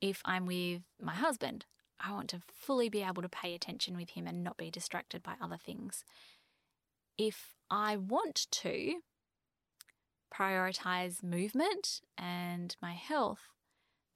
If 0.00 0.22
I'm 0.24 0.46
with 0.46 0.82
my 1.00 1.14
husband, 1.14 1.66
I 2.00 2.12
want 2.12 2.30
to 2.30 2.40
fully 2.48 2.88
be 2.88 3.02
able 3.02 3.22
to 3.22 3.28
pay 3.28 3.54
attention 3.54 3.96
with 3.96 4.10
him 4.10 4.26
and 4.26 4.42
not 4.42 4.56
be 4.56 4.70
distracted 4.70 5.22
by 5.22 5.34
other 5.40 5.58
things. 5.58 6.04
If 7.18 7.54
I 7.70 7.98
want 7.98 8.46
to 8.50 9.00
prioritize 10.34 11.22
movement 11.22 12.00
and 12.16 12.76
my 12.80 12.92
health, 12.92 13.40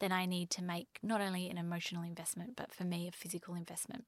then 0.00 0.12
I 0.12 0.26
need 0.26 0.50
to 0.50 0.62
make 0.62 0.98
not 1.02 1.20
only 1.20 1.48
an 1.48 1.58
emotional 1.58 2.02
investment, 2.02 2.56
but 2.56 2.72
for 2.72 2.84
me, 2.84 3.08
a 3.08 3.12
physical 3.12 3.54
investment 3.54 4.04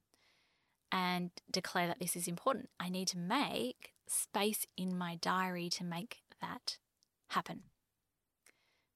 and 0.92 1.30
declare 1.50 1.86
that 1.86 1.98
this 2.00 2.16
is 2.16 2.28
important. 2.28 2.68
I 2.78 2.88
need 2.88 3.08
to 3.08 3.18
make 3.18 3.92
space 4.06 4.66
in 4.76 4.96
my 4.96 5.16
diary 5.16 5.68
to 5.70 5.84
make 5.84 6.18
that 6.40 6.78
happen. 7.30 7.64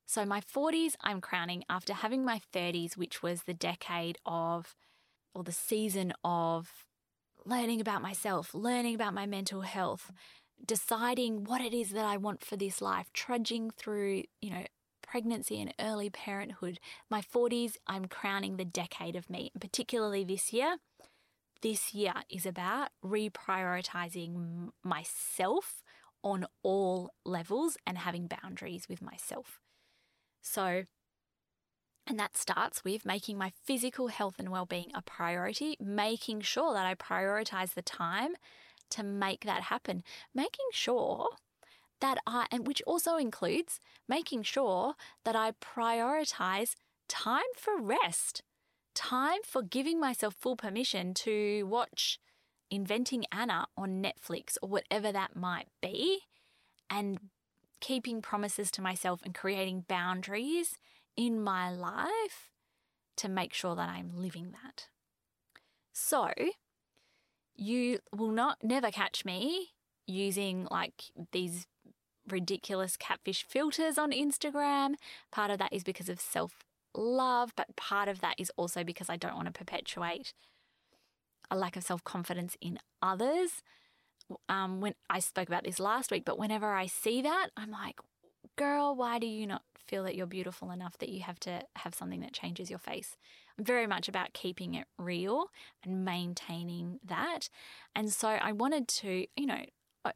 So, 0.07 0.25
my 0.25 0.41
40s, 0.41 0.95
I'm 1.03 1.21
crowning 1.21 1.63
after 1.69 1.93
having 1.93 2.25
my 2.25 2.41
30s, 2.53 2.97
which 2.97 3.23
was 3.23 3.43
the 3.43 3.55
decade 3.55 4.19
of, 4.27 4.75
or 5.35 5.45
the 5.45 5.53
season 5.53 6.13
of 6.25 6.87
learning 7.45 7.81
about 7.81 8.03
myself, 8.03 8.53
learning 8.55 8.95
about 8.95 9.15
my 9.15 9.27
mental 9.27 9.61
health, 9.61 10.11
deciding 10.65 11.45
what 11.45 11.61
it 11.61 11.75
is 11.75 11.91
that 11.91 12.05
I 12.05 12.17
want 12.17 12.45
for 12.45 12.57
this 12.57 12.81
life, 12.81 13.11
trudging 13.13 13.71
through, 13.71 14.25
you 14.41 14.51
know, 14.51 14.65
pregnancy 15.03 15.61
and 15.61 15.75
early 15.81 16.11
parenthood. 16.11 16.79
My 17.11 17.21
40s, 17.21 17.77
I'm 17.87 18.07
crowning 18.07 18.57
the 18.57 18.65
decade 18.65 19.17
of 19.17 19.29
me, 19.29 19.51
and 19.55 19.61
particularly 19.61 20.25
this 20.25 20.53
year 20.53 20.77
this 21.63 21.95
year 21.95 22.15
is 22.31 22.47
about 22.47 22.89
reprioritizing 23.05 24.71
myself 24.83 25.83
on 26.23 26.47
all 26.63 27.11
levels 27.25 27.77
and 27.87 27.99
having 27.99 28.29
boundaries 28.29 28.87
with 28.89 29.03
myself. 29.03 29.61
So, 30.43 30.85
and 32.07 32.19
that 32.19 32.37
starts 32.37 32.85
with 32.85 33.05
making 33.05 33.39
my 33.39 33.53
physical 33.65 34.09
health 34.09 34.35
and 34.39 34.51
well-being 34.51 34.91
a 34.95 35.03
priority, 35.03 35.77
making 35.81 36.41
sure 36.41 36.73
that 36.73 36.87
I 36.87 36.95
prioritize 36.95 37.75
the 37.75 37.83
time 37.83 38.33
to 38.91 39.03
make 39.03 39.45
that 39.45 39.63
happen, 39.65 40.03
making 40.35 40.67
sure 40.73 41.29
that 42.01 42.19
I 42.27 42.47
and 42.51 42.67
which 42.67 42.83
also 42.87 43.17
includes 43.17 43.79
making 44.09 44.43
sure 44.43 44.95
that 45.25 45.37
I 45.37 45.53
prioritize 45.53 46.75
time 47.09 47.53
for 47.57 47.79
rest 47.81 48.43
time 48.95 49.41
for 49.45 49.63
giving 49.63 50.01
myself 50.01 50.35
full 50.35 50.57
permission 50.57 51.15
to 51.15 51.65
watch 51.65 52.19
Inventing 52.71 53.25
Anna 53.33 53.67
on 53.77 54.03
Netflix 54.03 54.57
or 54.63 54.69
whatever 54.69 55.11
that 55.11 55.35
might 55.35 55.69
be, 55.83 56.21
and 56.89 57.19
keeping 57.81 58.23
promises 58.23 58.71
to 58.73 58.83
myself 58.83 59.23
and 59.25 59.35
creating 59.35 59.87
boundaries 59.89 60.77
in 61.17 61.43
my 61.43 61.71
life 61.71 62.51
to 63.17 63.29
make 63.29 63.53
sure 63.53 63.75
that 63.75 63.89
I'm 63.89 64.13
living 64.15 64.53
that. 64.63 64.87
So, 65.93 66.31
you 67.61 67.99
will 68.17 68.31
not 68.31 68.59
never 68.63 68.91
catch 68.91 69.25
me 69.25 69.69
using 70.07 70.67
like 70.71 71.05
these 71.33 71.67
ridiculous 72.29 72.97
catfish 72.97 73.45
filters 73.47 73.99
on 73.99 74.13
Instagram. 74.13 74.95
Part 75.31 75.51
of 75.51 75.59
that 75.59 75.73
is 75.73 75.85
because 75.85 76.09
of 76.09 76.21
self 76.21 76.53
love, 76.95 77.53
but 77.57 77.77
part 77.77 78.09
of 78.09 78.21
that 78.21 78.35
is 78.39 78.51
also 78.57 78.83
because 78.83 79.11
I 79.11 79.17
don't 79.17 79.37
want 79.37 79.47
to 79.47 79.53
perpetuate 79.53 80.33
a 81.51 81.57
lack 81.57 81.77
of 81.77 81.85
self 81.85 82.03
confidence 82.03 82.57
in 82.61 82.79
others. 83.03 83.63
Um, 84.49 84.81
when 84.81 84.95
I 85.11 85.19
spoke 85.19 85.49
about 85.49 85.65
this 85.65 85.81
last 85.81 86.11
week, 86.11 86.25
but 86.25 86.39
whenever 86.39 86.73
I 86.73 86.87
see 86.87 87.21
that, 87.23 87.49
I'm 87.57 87.73
like, 87.73 87.99
girl, 88.61 88.95
why 88.95 89.19
do 89.19 89.27
you 89.27 89.47
not 89.47 89.63
feel 89.87 90.05
that 90.05 90.15
you're 90.15 90.27
beautiful 90.27 90.71
enough 90.71 90.99
that 90.99 91.09
you 91.09 91.21
have 91.23 91.41
to 91.41 91.63
have 91.77 91.95
something 91.95 92.21
that 92.21 92.33
changes 92.33 92.71
your 92.71 92.79
face? 92.79 93.17
I'm 93.59 93.65
very 93.65 93.87
much 93.87 94.09
about 94.09 94.35
keeping 94.35 94.75
it 94.75 94.87
real 94.99 95.47
and 95.83 96.05
maintaining 96.05 97.01
that. 97.05 97.49
And 97.97 98.13
so 98.13 98.29
I 98.29 98.53
wanted 98.53 98.87
to, 98.89 99.27
you 99.37 99.47
know, 99.47 99.65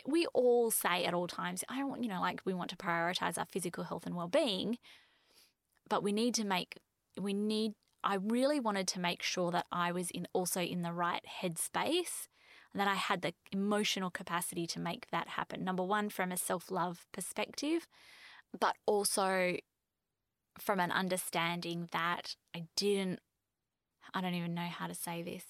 we 0.07 0.27
all 0.33 0.71
say 0.71 1.05
at 1.05 1.15
all 1.15 1.27
times, 1.27 1.65
I 1.69 1.79
don't, 1.79 2.03
you 2.03 2.09
know, 2.09 2.21
like 2.21 2.43
we 2.45 2.55
want 2.55 2.71
to 2.71 2.77
prioritize 2.77 3.39
our 3.39 3.47
physical 3.47 3.85
health 3.85 4.07
and 4.07 4.15
well 4.15 4.29
being 4.29 4.79
but 5.89 6.03
we 6.03 6.13
need 6.13 6.35
to 6.35 6.45
make, 6.45 6.79
we 7.21 7.33
need, 7.33 7.73
I 8.03 8.17
really 8.17 8.61
wanted 8.61 8.89
to 8.89 9.01
make 9.01 9.23
sure 9.23 9.51
that 9.51 9.67
I 9.71 9.93
was 9.93 10.11
in 10.11 10.27
also 10.33 10.61
in 10.61 10.83
the 10.83 10.93
right 10.93 11.25
headspace 11.43 12.29
and 12.73 12.81
that 12.81 12.89
I 12.89 12.95
had 12.95 13.23
the 13.23 13.35
emotional 13.53 14.11
capacity 14.11 14.67
to 14.69 14.81
make 14.81 15.07
that 15.11 15.29
happen. 15.29 15.65
Number 15.65 15.83
one, 15.83 16.09
from 16.11 16.33
a 16.33 16.37
self 16.37 16.71
love 16.71 17.07
perspective, 17.13 17.87
but 18.59 18.77
also 18.87 19.57
from 20.59 20.81
an 20.81 20.90
understanding 20.90 21.88
that 21.93 22.37
I 22.55 22.64
didn't, 22.77 23.21
I 24.12 24.21
don't 24.21 24.35
even 24.35 24.55
know 24.55 24.69
how 24.69 24.87
to 24.87 24.95
say 24.95 25.23
this, 25.23 25.45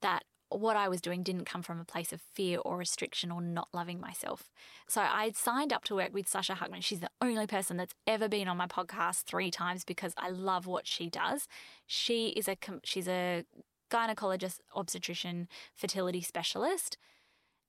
that 0.00 0.24
what 0.50 0.76
I 0.76 0.88
was 0.88 1.00
doing 1.00 1.22
didn't 1.22 1.46
come 1.46 1.62
from 1.62 1.80
a 1.80 1.84
place 1.84 2.12
of 2.12 2.20
fear 2.20 2.58
or 2.64 2.76
restriction 2.76 3.30
or 3.30 3.40
not 3.40 3.68
loving 3.72 4.00
myself. 4.00 4.50
So 4.88 5.00
I 5.00 5.32
signed 5.34 5.72
up 5.72 5.84
to 5.84 5.96
work 5.96 6.14
with 6.14 6.28
Sasha 6.28 6.54
Hakman. 6.54 6.82
She's 6.82 7.00
the 7.00 7.10
only 7.20 7.46
person 7.46 7.76
that's 7.76 7.94
ever 8.06 8.28
been 8.28 8.46
on 8.46 8.56
my 8.56 8.66
podcast 8.66 9.24
three 9.24 9.50
times 9.50 9.84
because 9.84 10.12
I 10.16 10.30
love 10.30 10.66
what 10.66 10.86
she 10.86 11.08
does. 11.08 11.48
She 11.86 12.28
is 12.28 12.48
a 12.48 12.56
she's 12.84 13.08
a 13.08 13.44
gynecologist, 13.90 14.60
obstetrician, 14.74 15.48
fertility 15.74 16.20
specialist, 16.20 16.96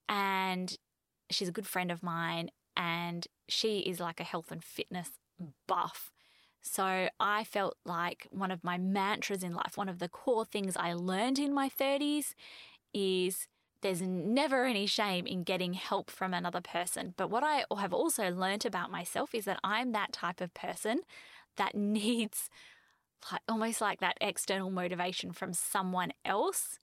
and 0.08 0.78
she's 1.30 1.50
a 1.50 1.54
good 1.54 1.67
friend 1.67 1.91
of 1.91 2.04
mine. 2.04 2.50
And 2.78 3.26
she 3.47 3.79
is 3.79 3.99
like 3.99 4.19
a 4.19 4.23
health 4.23 4.51
and 4.51 4.63
fitness 4.63 5.12
buff. 5.67 6.12
So 6.62 7.10
I 7.19 7.43
felt 7.43 7.77
like 7.86 8.27
one 8.31 8.51
of 8.51 8.63
my 8.63 8.77
mantras 8.77 9.43
in 9.43 9.53
life, 9.53 9.77
one 9.77 9.89
of 9.89 9.99
the 9.99 10.10
core 10.10 10.45
things 10.45 10.75
I 10.75 10.93
learned 10.93 11.38
in 11.38 11.53
my 11.53 11.69
30s 11.69 12.34
is 12.93 13.47
there's 13.81 14.01
never 14.01 14.65
any 14.65 14.88
shame 14.88 15.27
in 15.27 15.43
getting 15.43 15.73
help 15.73 16.10
from 16.10 16.34
another 16.34 16.62
person. 16.62 17.13
But 17.17 17.29
what 17.29 17.43
I 17.43 17.65
have 17.77 17.93
also 17.93 18.31
learned 18.31 18.65
about 18.65 18.89
myself 18.89 19.36
is 19.36 19.45
that 19.45 19.60
I'm 19.63 19.91
that 19.91 20.12
type 20.12 20.41
of 20.41 20.53
person 20.55 21.01
that 21.58 21.75
needs 21.75 22.49
like 23.31 23.41
almost 23.47 23.81
like 23.81 23.99
that 23.99 24.17
external 24.21 24.69
motivation 24.69 25.31
from 25.31 25.53
someone 25.53 26.12
else 26.23 26.79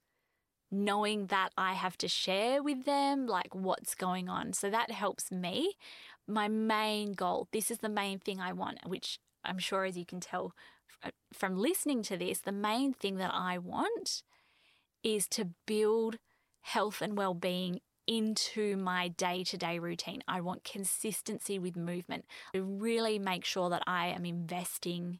knowing 0.72 1.26
that 1.26 1.50
I 1.56 1.74
have 1.74 1.98
to 1.98 2.08
share 2.08 2.62
with 2.62 2.84
them 2.84 3.26
like 3.26 3.54
what's 3.54 3.94
going 3.94 4.28
on. 4.28 4.54
So 4.54 4.70
that 4.70 4.90
helps 4.90 5.30
me. 5.30 5.74
My 6.26 6.48
main 6.48 7.12
goal, 7.12 7.48
this 7.52 7.70
is 7.70 7.78
the 7.78 7.88
main 7.88 8.18
thing 8.18 8.40
I 8.40 8.52
want, 8.52 8.78
which 8.86 9.18
I'm 9.44 9.58
sure 9.58 9.84
as 9.84 9.96
you 9.96 10.06
can 10.06 10.20
tell 10.20 10.54
uh, 11.04 11.10
from 11.32 11.56
listening 11.56 12.02
to 12.04 12.16
this, 12.16 12.40
the 12.40 12.52
main 12.52 12.94
thing 12.94 13.16
that 13.16 13.32
I 13.34 13.58
want 13.58 14.22
is 15.02 15.26
to 15.28 15.50
build 15.66 16.16
health 16.62 17.02
and 17.02 17.18
well-being 17.18 17.80
into 18.06 18.76
my 18.76 19.08
day-to-day 19.08 19.78
routine. 19.78 20.22
I 20.26 20.40
want 20.40 20.64
consistency 20.64 21.58
with 21.58 21.76
movement. 21.76 22.24
To 22.54 22.62
really 22.62 23.18
make 23.18 23.44
sure 23.44 23.68
that 23.70 23.82
I 23.86 24.08
am 24.08 24.24
investing 24.24 25.18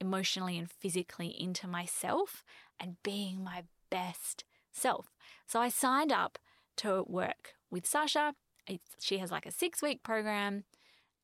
emotionally 0.00 0.58
and 0.58 0.70
physically 0.70 1.28
into 1.28 1.66
myself 1.66 2.44
and 2.78 2.96
being 3.02 3.42
my 3.42 3.64
best 3.90 4.44
self. 4.78 5.06
So 5.46 5.60
I 5.60 5.68
signed 5.68 6.12
up 6.12 6.38
to 6.78 7.04
work 7.06 7.54
with 7.70 7.86
Sasha. 7.86 8.34
It's, 8.66 8.96
she 9.00 9.18
has 9.18 9.30
like 9.30 9.46
a 9.46 9.50
6-week 9.52 10.02
program 10.02 10.64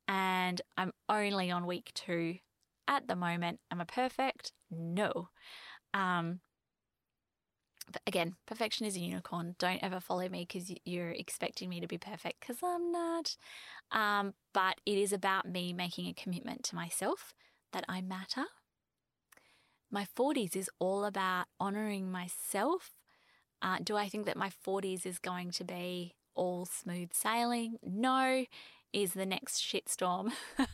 and 0.09 0.61
I'm 0.77 0.93
only 1.09 1.51
on 1.51 1.67
week 1.67 1.93
2 1.95 2.37
at 2.89 3.09
the 3.09 3.17
moment. 3.17 3.61
Am 3.71 3.81
I 3.81 3.85
perfect? 3.85 4.53
No. 4.71 5.29
Um, 5.93 6.41
But 7.93 8.03
again, 8.07 8.37
perfection 8.47 8.87
is 8.87 8.97
a 8.97 9.01
unicorn. 9.01 9.57
Don't 9.59 9.83
ever 9.83 10.01
follow 10.01 10.29
me 10.29 10.47
because 10.49 10.73
you're 10.85 11.11
expecting 11.11 11.69
me 11.69 11.81
to 11.81 11.87
be 11.87 11.99
perfect 11.99 12.41
because 12.41 12.59
I'm 12.63 12.91
not. 12.91 13.37
Um, 13.93 14.35
but 14.53 14.81
it 14.87 14.99
is 14.99 15.13
about 15.13 15.47
me 15.47 15.73
making 15.73 16.07
a 16.09 16.15
commitment 16.15 16.65
to 16.65 16.75
myself 16.75 17.35
that 17.73 17.85
I 17.89 18.01
matter. 18.01 18.47
My 19.91 20.07
40s 20.17 20.57
is 20.57 20.71
all 20.79 21.05
about 21.05 21.47
honoring 21.61 22.11
myself. 22.11 22.91
Uh, 23.65 23.79
do 23.83 23.97
I 23.97 24.11
think 24.11 24.27
that 24.27 24.37
my 24.37 24.51
40s 24.65 25.07
is 25.07 25.19
going 25.19 25.51
to 25.53 25.65
be 25.65 26.15
all 26.35 26.67
smooth 26.67 27.15
sailing? 27.15 27.79
No. 27.83 28.45
Is 28.93 29.15
the 29.15 29.27
next 29.27 29.61
shitstorm 29.61 30.33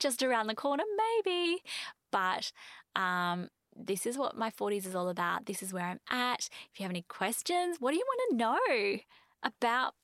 just 0.00 0.22
around 0.22 0.48
the 0.48 0.54
corner? 0.54 0.82
Maybe. 0.96 1.62
But 2.10 2.50
um, 2.96 3.50
this 3.76 4.06
is 4.06 4.18
what 4.18 4.36
my 4.36 4.50
40s 4.50 4.86
is 4.86 4.96
all 4.96 5.08
about. 5.08 5.46
This 5.46 5.62
is 5.62 5.72
where 5.72 5.84
I'm 5.84 6.00
at. 6.10 6.48
If 6.72 6.80
you 6.80 6.84
have 6.84 6.90
any 6.90 7.04
questions, 7.08 7.76
what 7.78 7.92
do 7.92 7.98
you 7.98 8.04
want 8.04 8.30
to 8.30 8.36
know 8.36 8.98
about 9.44 9.94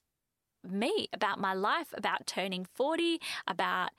me, 0.62 1.08
about 1.12 1.40
my 1.40 1.54
life, 1.54 1.88
about 1.94 2.26
turning 2.26 2.66
40, 2.74 3.20
about, 3.48 3.90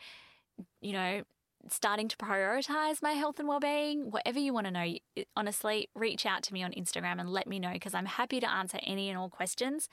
you 0.81 0.93
know, 0.93 1.23
starting 1.67 2.07
to 2.07 2.17
prioritize 2.17 3.01
my 3.01 3.11
health 3.11 3.39
and 3.39 3.47
well-being 3.47 4.11
whatever 4.11 4.39
you 4.39 4.53
want 4.53 4.65
to 4.65 4.71
know 4.71 4.93
honestly 5.35 5.89
reach 5.93 6.25
out 6.25 6.41
to 6.43 6.53
me 6.53 6.63
on 6.63 6.71
instagram 6.71 7.19
and 7.19 7.29
let 7.29 7.47
me 7.47 7.59
know 7.59 7.73
because 7.73 7.93
i'm 7.93 8.05
happy 8.05 8.39
to 8.39 8.49
answer 8.49 8.79
any 8.83 9.09
and 9.09 9.17
all 9.17 9.29
questions 9.29 9.89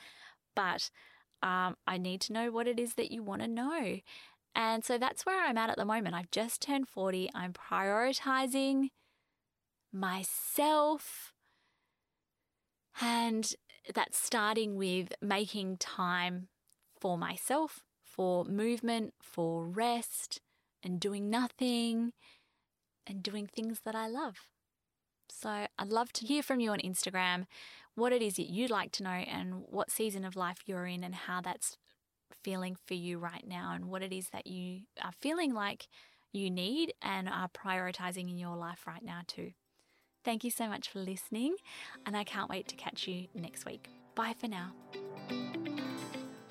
but 0.54 0.90
um, 1.42 1.76
i 1.86 1.98
need 1.98 2.20
to 2.20 2.32
know 2.32 2.50
what 2.50 2.68
it 2.68 2.78
is 2.78 2.94
that 2.94 3.10
you 3.10 3.22
want 3.22 3.42
to 3.42 3.48
know 3.48 3.98
and 4.54 4.84
so 4.84 4.96
that's 4.96 5.26
where 5.26 5.44
i'm 5.44 5.58
at 5.58 5.70
at 5.70 5.76
the 5.76 5.84
moment. 5.84 6.14
I've 6.14 6.30
just 6.30 6.62
turned 6.62 6.88
40 6.88 7.30
i'm 7.34 7.52
prioritizing 7.52 8.90
myself 9.92 11.32
and 13.00 13.54
that's 13.94 14.18
starting 14.18 14.76
with 14.76 15.12
making 15.20 15.76
time 15.76 16.48
for 16.98 17.18
myself 17.18 17.80
for 18.02 18.44
movement 18.44 19.14
for 19.20 19.66
rest 19.66 20.40
and 20.86 21.00
doing 21.00 21.28
nothing 21.28 22.12
and 23.06 23.22
doing 23.22 23.46
things 23.46 23.80
that 23.84 23.94
I 23.94 24.06
love. 24.06 24.36
So 25.28 25.66
I'd 25.78 25.88
love 25.88 26.12
to 26.14 26.26
hear 26.26 26.42
from 26.42 26.60
you 26.60 26.70
on 26.70 26.78
Instagram 26.78 27.46
what 27.96 28.12
it 28.12 28.22
is 28.22 28.36
that 28.36 28.48
you'd 28.48 28.70
like 28.70 28.92
to 28.92 29.02
know 29.02 29.10
and 29.10 29.64
what 29.68 29.90
season 29.90 30.24
of 30.24 30.36
life 30.36 30.58
you're 30.66 30.86
in 30.86 31.02
and 31.02 31.14
how 31.14 31.40
that's 31.40 31.76
feeling 32.42 32.76
for 32.86 32.94
you 32.94 33.18
right 33.18 33.44
now 33.46 33.72
and 33.74 33.86
what 33.86 34.02
it 34.02 34.12
is 34.12 34.28
that 34.30 34.46
you 34.46 34.82
are 35.02 35.12
feeling 35.20 35.52
like 35.52 35.88
you 36.32 36.50
need 36.50 36.94
and 37.02 37.28
are 37.28 37.48
prioritizing 37.48 38.30
in 38.30 38.38
your 38.38 38.56
life 38.56 38.86
right 38.86 39.02
now 39.02 39.20
too. 39.26 39.50
Thank 40.24 40.44
you 40.44 40.50
so 40.50 40.68
much 40.68 40.88
for 40.88 41.00
listening 41.00 41.56
and 42.04 42.16
I 42.16 42.22
can't 42.22 42.50
wait 42.50 42.68
to 42.68 42.76
catch 42.76 43.08
you 43.08 43.26
next 43.34 43.64
week. 43.66 43.88
Bye 44.14 44.34
for 44.38 44.46
now. 44.46 44.72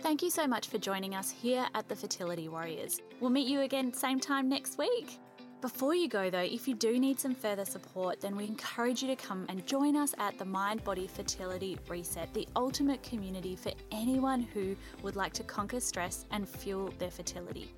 Thank 0.05 0.21
you 0.21 0.29
so 0.29 0.45
much 0.45 0.67
for 0.67 0.77
joining 0.77 1.15
us 1.15 1.31
here 1.31 1.65
at 1.73 1.89
the 1.89 1.95
Fertility 1.95 2.47
Warriors. 2.47 3.01
We'll 3.19 3.31
meet 3.31 3.47
you 3.47 3.61
again 3.61 3.91
same 3.91 4.19
time 4.19 4.47
next 4.47 4.77
week. 4.77 5.17
Before 5.61 5.95
you 5.95 6.07
go, 6.07 6.29
though, 6.29 6.37
if 6.41 6.67
you 6.67 6.75
do 6.75 6.99
need 6.99 7.19
some 7.19 7.33
further 7.33 7.65
support, 7.65 8.21
then 8.21 8.35
we 8.35 8.45
encourage 8.45 9.01
you 9.01 9.07
to 9.07 9.15
come 9.15 9.47
and 9.49 9.65
join 9.65 9.95
us 9.95 10.13
at 10.19 10.37
the 10.37 10.45
Mind 10.45 10.83
Body 10.83 11.07
Fertility 11.07 11.79
Reset, 11.87 12.31
the 12.35 12.47
ultimate 12.55 13.01
community 13.01 13.55
for 13.55 13.71
anyone 13.91 14.41
who 14.41 14.75
would 15.01 15.15
like 15.15 15.33
to 15.33 15.43
conquer 15.43 15.79
stress 15.79 16.27
and 16.29 16.47
fuel 16.47 16.93
their 16.99 17.09
fertility. 17.09 17.73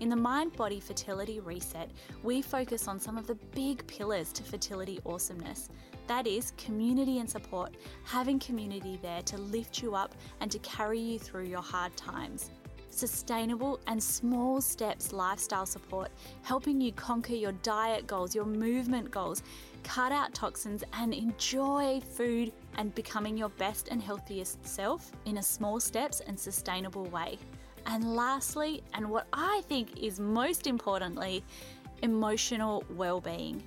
In 0.00 0.08
the 0.08 0.16
Mind 0.16 0.56
Body 0.56 0.80
Fertility 0.80 1.40
Reset, 1.40 1.90
we 2.22 2.40
focus 2.40 2.88
on 2.88 2.98
some 2.98 3.18
of 3.18 3.26
the 3.26 3.34
big 3.54 3.86
pillars 3.86 4.32
to 4.32 4.42
fertility 4.42 4.98
awesomeness 5.04 5.68
that 6.08 6.26
is 6.26 6.52
community 6.56 7.18
and 7.18 7.28
support, 7.28 7.74
having 8.04 8.38
community 8.38 8.98
there 9.02 9.22
to 9.22 9.38
lift 9.38 9.82
you 9.82 9.94
up 9.94 10.14
and 10.40 10.50
to 10.50 10.58
carry 10.60 10.98
you 10.98 11.18
through 11.18 11.44
your 11.44 11.62
hard 11.62 11.96
times. 11.96 12.50
Sustainable 12.90 13.78
and 13.88 14.02
small 14.02 14.60
steps 14.60 15.12
lifestyle 15.12 15.66
support, 15.66 16.10
helping 16.42 16.80
you 16.80 16.92
conquer 16.92 17.34
your 17.34 17.52
diet 17.52 18.06
goals, 18.06 18.34
your 18.34 18.46
movement 18.46 19.10
goals, 19.10 19.42
cut 19.82 20.12
out 20.12 20.32
toxins, 20.32 20.82
and 20.94 21.12
enjoy 21.12 22.00
food 22.00 22.52
and 22.76 22.94
becoming 22.94 23.36
your 23.36 23.50
best 23.50 23.88
and 23.88 24.02
healthiest 24.02 24.66
self 24.66 25.12
in 25.26 25.36
a 25.38 25.42
small 25.42 25.78
steps 25.78 26.20
and 26.20 26.38
sustainable 26.38 27.04
way. 27.06 27.38
And 27.84 28.16
lastly, 28.16 28.82
and 28.94 29.10
what 29.10 29.26
I 29.32 29.62
think 29.68 29.98
is 30.02 30.18
most 30.18 30.66
importantly, 30.66 31.44
emotional 32.02 32.84
well 32.90 33.20
being. 33.20 33.62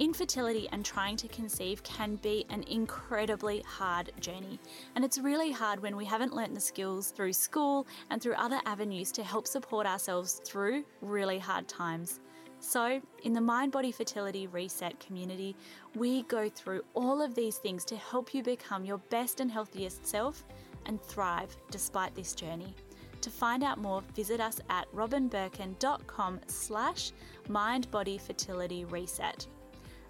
Infertility 0.00 0.66
and 0.72 0.82
trying 0.82 1.16
to 1.18 1.28
conceive 1.28 1.82
can 1.82 2.16
be 2.16 2.46
an 2.48 2.62
incredibly 2.62 3.60
hard 3.68 4.10
journey, 4.18 4.58
and 4.94 5.04
it's 5.04 5.18
really 5.18 5.52
hard 5.52 5.82
when 5.82 5.94
we 5.94 6.06
haven't 6.06 6.34
learnt 6.34 6.54
the 6.54 6.60
skills 6.60 7.10
through 7.10 7.34
school 7.34 7.86
and 8.08 8.22
through 8.22 8.32
other 8.36 8.62
avenues 8.64 9.12
to 9.12 9.22
help 9.22 9.46
support 9.46 9.86
ourselves 9.86 10.40
through 10.42 10.86
really 11.02 11.38
hard 11.38 11.68
times. 11.68 12.20
So, 12.60 13.02
in 13.24 13.34
the 13.34 13.42
Mind 13.42 13.72
Body 13.72 13.92
Fertility 13.92 14.46
Reset 14.46 14.98
community, 15.00 15.54
we 15.94 16.22
go 16.22 16.48
through 16.48 16.80
all 16.94 17.20
of 17.20 17.34
these 17.34 17.58
things 17.58 17.84
to 17.84 17.96
help 17.96 18.32
you 18.32 18.42
become 18.42 18.86
your 18.86 19.02
best 19.10 19.40
and 19.40 19.50
healthiest 19.50 20.06
self 20.06 20.46
and 20.86 20.98
thrive 21.02 21.54
despite 21.70 22.14
this 22.14 22.34
journey. 22.34 22.74
To 23.20 23.28
find 23.28 23.62
out 23.62 23.76
more, 23.76 24.02
visit 24.16 24.40
us 24.40 24.62
at 24.70 24.90
robinbirkin.com 24.94 26.40
slash 26.46 27.12
mindbodyfertilityreset. 27.50 29.46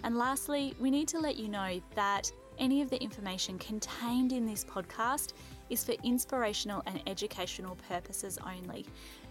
And 0.03 0.17
lastly, 0.17 0.75
we 0.81 0.91
need 0.91 1.09
to 1.09 1.19
let 1.19 1.37
you 1.37 1.49
know 1.49 1.81
that 1.95 2.31
any 2.59 2.83
of 2.83 2.91
the 2.91 3.03
information 3.03 3.59
contained 3.59 4.33
in 4.33 4.47
this 4.47 4.65
podcast 4.65 5.33
is 5.71 5.83
for 5.85 5.93
inspirational 6.05 6.83
and 6.87 7.03
educational 7.07 7.77
purposes 7.89 8.39
only. 8.47 8.85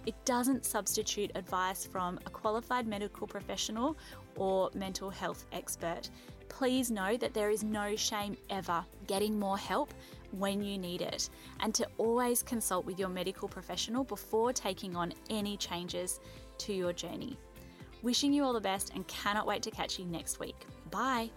It 0.06 0.16
doesn't 0.26 0.66
substitute 0.66 1.32
advice 1.36 1.86
from 1.86 2.20
a 2.26 2.30
qualified 2.30 2.88
medical 2.88 3.28
professional 3.28 3.98
or 4.36 4.72
mental 4.74 5.10
health 5.10 5.46
expert. 5.52 6.10
Please 6.48 6.90
know 6.90 7.18
that 7.18 7.34
there 7.34 7.52
is 7.52 7.64
no 7.64 7.96
shame 7.96 8.36
ever 8.50 8.84
getting 9.06 9.38
more 9.38 9.58
help 9.58 9.94
when 10.32 10.64
you 10.64 10.78
need 10.78 11.02
it, 11.02 11.30
and 11.60 11.74
to 11.76 11.88
always 11.98 12.42
consult 12.44 12.86
with 12.86 13.00
your 13.00 13.10
medical 13.10 13.48
professional 13.48 14.04
before 14.04 14.54
taking 14.54 14.96
on 14.96 15.14
any 15.30 15.58
changes 15.58 16.20
to 16.60 16.74
your 16.74 16.94
journey. 16.94 17.38
Wishing 18.02 18.32
you 18.32 18.44
all 18.44 18.54
the 18.54 18.62
best 18.62 18.94
and 18.96 19.06
cannot 19.08 19.46
wait 19.46 19.62
to 19.64 19.72
catch 19.72 20.00
you 20.00 20.06
next 20.06 20.40
week. 20.40 20.66
Bye. 20.90 21.30